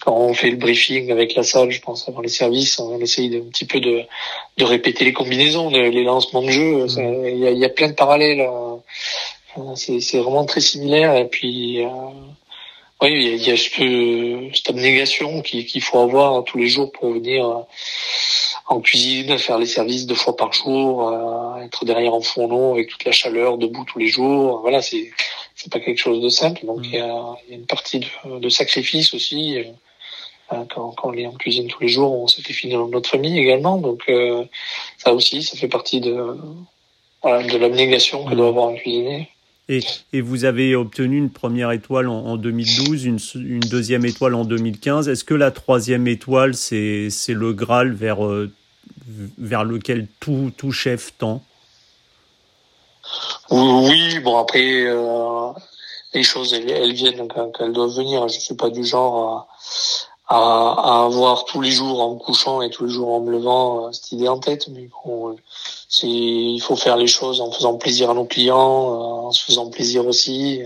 quand 0.00 0.14
on 0.14 0.34
fait 0.34 0.50
le 0.50 0.56
briefing 0.56 1.10
avec 1.10 1.34
la 1.34 1.42
salle, 1.42 1.70
je 1.70 1.80
pense 1.80 2.06
avant 2.06 2.20
les 2.20 2.28
services, 2.28 2.78
on 2.78 3.00
essaye 3.00 3.30
de, 3.30 3.38
un 3.38 3.50
petit 3.50 3.64
peu 3.64 3.80
de, 3.80 4.02
de 4.58 4.64
répéter 4.64 5.06
les 5.06 5.14
combinaisons, 5.14 5.70
les 5.70 6.04
lancements 6.04 6.42
de 6.42 6.50
jeu. 6.50 6.84
Mmh. 6.84 7.26
Il 7.26 7.38
y, 7.38 7.46
a, 7.46 7.50
il 7.50 7.58
y 7.58 7.64
a 7.64 7.70
plein 7.70 7.88
de 7.88 7.94
parallèles. 7.94 8.46
C'est 9.76 10.18
vraiment 10.18 10.44
très 10.44 10.60
similaire. 10.60 11.16
Et 11.16 11.26
puis 11.26 11.84
oui, 13.02 13.36
il 13.36 13.46
y 13.46 13.50
a, 13.50 13.56
cette, 13.56 14.70
abnégation 14.70 15.42
qu'il 15.42 15.82
faut 15.82 15.98
avoir 15.98 16.44
tous 16.44 16.58
les 16.58 16.68
jours 16.68 16.90
pour 16.92 17.12
venir 17.12 17.46
euh, 17.46 17.62
en 18.66 18.80
cuisine, 18.80 19.36
faire 19.36 19.58
les 19.58 19.66
services 19.66 20.06
deux 20.06 20.14
fois 20.14 20.36
par 20.36 20.52
jour, 20.52 21.08
euh, 21.08 21.62
être 21.62 21.84
derrière 21.84 22.14
un 22.14 22.22
fourneau 22.22 22.74
avec 22.74 22.88
toute 22.88 23.04
la 23.04 23.12
chaleur, 23.12 23.58
debout 23.58 23.84
tous 23.84 23.98
les 23.98 24.08
jours. 24.08 24.60
Voilà, 24.60 24.80
c'est 24.80 25.10
c'est 25.56 25.70
pas 25.72 25.80
quelque 25.80 25.98
chose 25.98 26.22
de 26.22 26.28
simple. 26.28 26.64
Donc 26.66 26.80
il 26.84 26.94
y, 26.94 26.98
a, 26.98 27.34
une 27.50 27.66
partie 27.66 28.00
de, 28.24 28.48
sacrifice 28.48 29.12
aussi. 29.14 29.58
Euh, 29.58 29.64
quand, 30.68 30.90
quand, 30.92 31.08
on 31.08 31.14
est 31.14 31.26
en 31.26 31.32
cuisine 31.32 31.68
tous 31.68 31.80
les 31.80 31.88
jours, 31.88 32.12
on 32.12 32.26
dans 32.68 32.88
notre 32.88 33.10
famille 33.10 33.38
également. 33.38 33.78
Donc 33.78 34.04
ça 34.98 35.12
aussi, 35.12 35.42
ça 35.42 35.56
fait 35.56 35.68
partie 35.68 36.00
de 36.00 36.36
voilà, 37.22 37.42
de 37.42 37.56
l'abnégation 37.56 38.24
que 38.24 38.34
doit 38.34 38.48
avoir 38.48 38.68
un 38.68 38.74
cuisinier. 38.74 39.28
Et, 39.68 39.80
et, 40.12 40.20
vous 40.20 40.44
avez 40.44 40.76
obtenu 40.76 41.16
une 41.16 41.30
première 41.30 41.70
étoile 41.70 42.08
en, 42.08 42.26
en 42.26 42.36
2012, 42.36 43.06
une, 43.06 43.18
une, 43.36 43.60
deuxième 43.60 44.04
étoile 44.04 44.34
en 44.34 44.44
2015. 44.44 45.08
Est-ce 45.08 45.24
que 45.24 45.32
la 45.32 45.50
troisième 45.50 46.06
étoile, 46.06 46.54
c'est 46.54 47.08
le 47.28 47.52
Graal 47.54 47.92
vers, 47.94 48.26
euh, 48.26 48.52
vers 49.38 49.64
lequel 49.64 50.06
tout, 50.20 50.52
tout 50.54 50.70
chef 50.70 51.14
tend? 51.16 51.42
Oui, 53.50 54.18
bon 54.20 54.36
après, 54.36 54.84
euh, 54.84 55.50
les 56.12 56.22
choses, 56.22 56.52
elles, 56.52 56.70
elles 56.70 56.92
viennent 56.92 57.26
quand, 57.28 57.52
elles 57.60 57.72
doivent 57.72 57.96
venir. 57.96 58.28
Je 58.28 58.38
suis 58.38 58.54
pas 58.54 58.68
du 58.68 58.84
genre 58.84 59.28
à, 59.28 59.48
à, 60.26 60.36
à, 60.38 61.04
avoir 61.04 61.44
tous 61.44 61.60
les 61.60 61.70
jours 61.70 62.00
en 62.00 62.14
me 62.14 62.18
couchant 62.18 62.62
et 62.62 62.70
tous 62.70 62.86
les 62.86 62.92
jours 62.92 63.10
en 63.12 63.20
me 63.20 63.30
levant 63.30 63.86
euh, 63.86 63.92
cette 63.92 64.12
idée 64.12 64.28
en 64.28 64.38
tête. 64.38 64.68
Mais 64.68 64.88
bon, 65.04 65.36
c'est 65.88 66.08
il 66.08 66.60
faut 66.60 66.76
faire 66.76 66.96
les 66.96 67.06
choses 67.06 67.40
en 67.40 67.50
faisant 67.50 67.76
plaisir 67.76 68.10
à 68.10 68.14
nos 68.14 68.24
clients, 68.24 68.94
euh, 68.94 69.26
en 69.28 69.32
se 69.32 69.44
faisant 69.44 69.68
plaisir 69.70 70.06
aussi. 70.06 70.62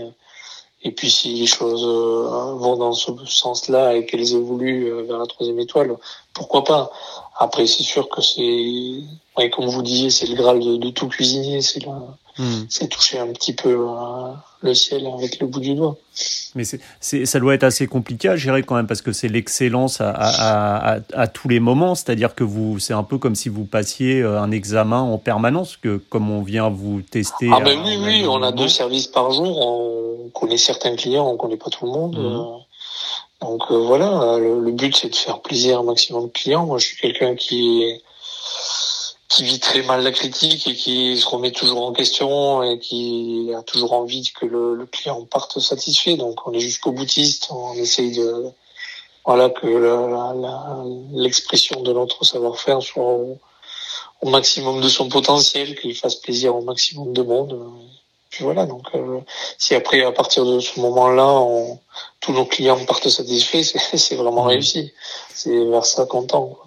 Et 0.81 0.91
puis 0.91 1.11
si 1.11 1.33
les 1.33 1.45
choses 1.45 1.83
euh, 1.83 2.53
vont 2.55 2.77
dans 2.77 2.93
ce 2.93 3.11
sens-là 3.25 3.95
et 3.95 4.05
qu'elles 4.05 4.33
évoluent 4.33 4.87
euh, 4.87 5.03
vers 5.03 5.17
la 5.17 5.25
troisième 5.25 5.59
étoile, 5.59 5.95
pourquoi 6.33 6.63
pas? 6.63 6.91
Après, 7.37 7.67
c'est 7.67 7.83
sûr 7.83 8.07
que 8.07 8.21
c'est, 8.21 9.01
ouais, 9.37 9.49
comme 9.49 9.65
vous 9.65 9.81
disiez, 9.81 10.09
c'est 10.09 10.27
le 10.27 10.35
graal 10.35 10.59
de, 10.59 10.77
de 10.77 10.89
tout 10.89 11.07
cuisinier, 11.07 11.61
c'est 11.61 11.83
là, 11.85 12.01
hmm. 12.39 12.65
c'est 12.69 12.87
toucher 12.87 13.19
un 13.19 13.27
petit 13.27 13.53
peu 13.53 13.77
le 14.61 14.73
ciel 14.73 15.07
avec 15.07 15.39
le 15.39 15.47
bout 15.47 15.59
du 15.59 15.75
doigt. 15.75 15.95
Mais 16.55 16.63
c'est, 16.99 17.25
ça 17.25 17.39
doit 17.39 17.53
être 17.53 17.63
assez 17.63 17.87
compliqué 17.87 18.29
à 18.29 18.35
gérer 18.35 18.63
quand 18.63 18.75
même 18.75 18.87
parce 18.87 19.01
que 19.01 19.11
c'est 19.11 19.27
l'excellence 19.27 20.01
à, 20.01 20.09
à, 20.11 20.95
à, 20.95 20.99
à, 21.13 21.27
tous 21.27 21.47
les 21.47 21.59
moments. 21.59 21.95
C'est-à-dire 21.95 22.35
que 22.35 22.43
vous, 22.43 22.79
c'est 22.79 22.93
un 22.93 23.03
peu 23.03 23.17
comme 23.17 23.35
si 23.35 23.49
vous 23.49 23.65
passiez 23.65 24.21
euh, 24.21 24.41
un 24.41 24.51
examen 24.51 24.99
en 24.99 25.17
permanence, 25.17 25.77
que 25.77 25.97
comme 25.97 26.29
on 26.29 26.41
vient 26.41 26.69
vous 26.69 27.01
tester. 27.01 27.49
Ah 27.53 27.61
ben 27.61 27.79
oui, 27.85 27.97
oui, 28.03 28.25
on 28.27 28.41
a 28.43 28.51
deux 28.51 28.67
services 28.67 29.07
par 29.07 29.31
jour. 29.31 29.57
On 29.59 30.29
connaît 30.29 30.57
certains 30.57 30.95
clients, 30.95 31.27
on 31.27 31.37
connaît 31.37 31.57
pas 31.57 31.69
tout 31.69 31.85
le 31.85 31.91
monde. 31.91 32.17
Mhm. 32.17 32.25
Euh, 32.25 32.43
donc 33.41 33.61
euh, 33.71 33.77
voilà, 33.77 34.37
le, 34.37 34.59
le 34.59 34.71
but 34.71 34.95
c'est 34.97 35.09
de 35.09 35.15
faire 35.15 35.39
plaisir 35.41 35.77
à 35.77 35.81
un 35.81 35.83
maximum 35.83 36.25
de 36.25 36.31
clients. 36.31 36.65
Moi, 36.65 36.77
je 36.77 36.87
suis 36.87 36.97
quelqu'un 36.97 37.35
qui 37.35 37.83
est 37.83 38.01
qui 39.29 39.43
vit 39.43 39.59
très 39.59 39.83
mal 39.83 40.03
la 40.03 40.11
critique 40.11 40.67
et 40.67 40.75
qui 40.75 41.17
se 41.17 41.27
remet 41.27 41.51
toujours 41.51 41.85
en 41.85 41.93
question 41.93 42.63
et 42.63 42.79
qui 42.79 43.51
a 43.55 43.61
toujours 43.61 43.93
envie 43.93 44.31
que 44.33 44.45
le, 44.47 44.73
le 44.73 44.85
client 44.87 45.23
parte 45.23 45.59
satisfait. 45.59 46.17
Donc 46.17 46.47
on 46.47 46.53
est 46.53 46.59
jusqu'au 46.59 46.91
boutiste, 46.91 47.47
on 47.51 47.73
essaye 47.75 48.11
de 48.11 48.51
voilà 49.25 49.49
que 49.51 49.67
l'expression 51.13 51.81
de 51.81 51.93
notre 51.93 52.25
savoir-faire 52.25 52.81
soit 52.81 53.03
au, 53.03 53.37
maximum 54.23 54.81
de 54.81 54.89
son 54.89 55.07
potentiel, 55.07 55.79
qu'il 55.79 55.95
fasse 55.95 56.15
plaisir 56.15 56.55
au 56.55 56.61
maximum 56.61 57.13
de 57.13 57.21
monde. 57.21 57.71
Puis 58.31 58.43
voilà, 58.43 58.65
donc 58.65 58.87
euh, 58.95 59.19
si 59.57 59.75
après 59.75 60.03
à 60.03 60.11
partir 60.11 60.45
de 60.45 60.59
ce 60.59 60.79
moment-là, 60.79 61.45
tous 62.19 62.33
nos 62.33 62.45
clients 62.45 62.83
partent 62.85 63.09
satisfaits, 63.09 63.63
c'est 63.97 64.15
vraiment 64.15 64.45
mmh. 64.45 64.49
réussi. 64.49 64.91
C'est 65.33 65.63
vers 65.65 65.85
ça 65.85 66.05
qu'on 66.05 66.23
tend. 66.23 66.57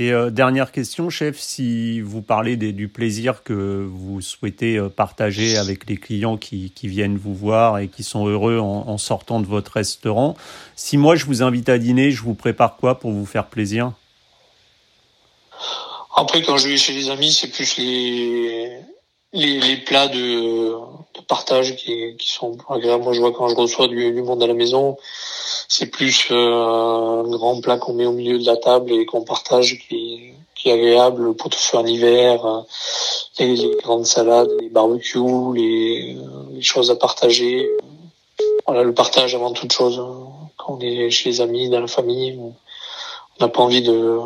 Et 0.00 0.12
euh, 0.12 0.30
dernière 0.30 0.70
question, 0.70 1.10
chef, 1.10 1.40
si 1.40 2.00
vous 2.00 2.22
parlez 2.22 2.56
du 2.56 2.86
plaisir 2.86 3.42
que 3.42 3.84
vous 3.90 4.20
souhaitez 4.20 4.76
euh, 4.76 4.88
partager 4.88 5.56
avec 5.56 5.90
les 5.90 5.96
clients 5.96 6.36
qui, 6.36 6.72
viennent 6.84 7.18
vous 7.18 7.34
voir 7.34 7.80
et 7.80 7.88
qui 7.88 8.04
sont 8.04 8.28
heureux 8.28 8.60
en, 8.60 8.96
sortant 8.96 9.40
de 9.40 9.46
votre 9.46 9.72
restaurant, 9.72 10.36
si 10.76 10.98
moi 10.98 11.16
je 11.16 11.24
vous 11.24 11.42
invite 11.42 11.68
à 11.68 11.78
dîner, 11.78 12.12
je 12.12 12.22
vous 12.22 12.34
prépare 12.34 12.76
quoi 12.76 13.00
pour 13.00 13.10
vous 13.10 13.26
faire 13.26 13.46
plaisir? 13.46 13.90
Après, 16.14 16.42
quand 16.42 16.58
je 16.58 16.68
vais 16.68 16.76
chez 16.76 16.92
les 16.92 17.10
amis, 17.10 17.32
c'est 17.32 17.48
plus 17.48 17.76
les, 19.32 19.76
plats 19.84 20.06
de, 20.06 20.74
partage 21.26 21.74
qui, 21.74 22.14
qui, 22.16 22.30
sont 22.30 22.56
agréables. 22.68 23.02
Moi, 23.02 23.14
je 23.14 23.20
vois 23.20 23.32
quand 23.32 23.48
je 23.48 23.56
reçois 23.56 23.88
du, 23.88 24.12
du 24.12 24.22
monde 24.22 24.44
à 24.44 24.46
la 24.46 24.54
maison, 24.54 24.96
c'est 25.68 25.86
plus 25.86 26.28
euh, 26.30 26.34
un 26.34 27.28
grand 27.28 27.60
plat 27.60 27.76
qu'on 27.76 27.92
met 27.92 28.06
au 28.06 28.12
milieu 28.12 28.38
de 28.38 28.46
la 28.46 28.56
table 28.56 28.90
et 28.90 29.04
qu'on 29.04 29.22
partage 29.22 29.78
qui, 29.78 30.32
qui 30.54 30.70
est 30.70 30.72
agréable, 30.72 31.24
le 31.24 31.34
pot-au-feu 31.34 31.76
en 31.76 31.86
hiver, 31.86 32.44
euh, 32.46 32.62
les, 33.38 33.54
les, 33.54 33.76
grandes 33.82 34.06
salades, 34.06 34.50
les 34.60 34.70
barbecues, 34.70 35.54
les, 35.54 36.16
les, 36.52 36.62
choses 36.62 36.90
à 36.90 36.96
partager. 36.96 37.68
Voilà, 38.66 38.82
le 38.82 38.94
partage 38.94 39.34
avant 39.34 39.52
toute 39.52 39.72
chose. 39.72 39.98
Hein. 39.98 40.28
Quand 40.56 40.78
on 40.78 40.80
est 40.80 41.10
chez 41.10 41.28
les 41.28 41.40
amis, 41.42 41.68
dans 41.68 41.80
la 41.80 41.86
famille, 41.86 42.38
on 42.38 42.54
n'a 43.38 43.48
pas 43.48 43.60
envie 43.60 43.82
de, 43.82 44.18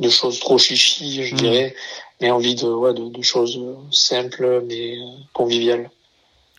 de 0.00 0.08
choses 0.10 0.38
trop 0.38 0.58
chichi, 0.58 1.24
je 1.24 1.34
mmh. 1.34 1.38
dirais, 1.38 1.74
mais 2.20 2.30
envie 2.30 2.56
de, 2.56 2.68
ouais, 2.68 2.92
de, 2.92 3.08
de 3.08 3.22
choses 3.22 3.58
simples 3.90 4.62
mais 4.68 4.98
conviviales. 5.32 5.90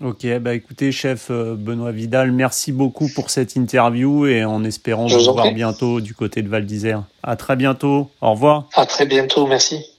Ok, 0.04 0.28
bah 0.42 0.54
écoutez, 0.54 0.92
chef 0.92 1.28
euh, 1.32 1.56
Benoît 1.58 1.94
Vidal, 1.94 2.34
merci 2.34 2.74
beaucoup 2.74 3.08
pour 3.08 3.30
cette 3.30 3.56
interview 3.56 4.28
et 4.28 4.44
en 4.44 4.66
espérant 4.66 5.08
vous, 5.08 5.18
vous 5.18 5.34
voir 5.34 5.54
bientôt 5.54 6.02
du 6.02 6.14
côté 6.14 6.42
de 6.42 6.50
Val 6.50 6.66
d'Isère. 6.66 7.04
À 7.24 7.38
très 7.38 7.56
bientôt. 7.56 8.10
Au 8.20 8.32
revoir. 8.32 8.68
À 8.74 8.86
très 8.86 9.06
bientôt. 9.06 9.48
Merci. 9.48 9.93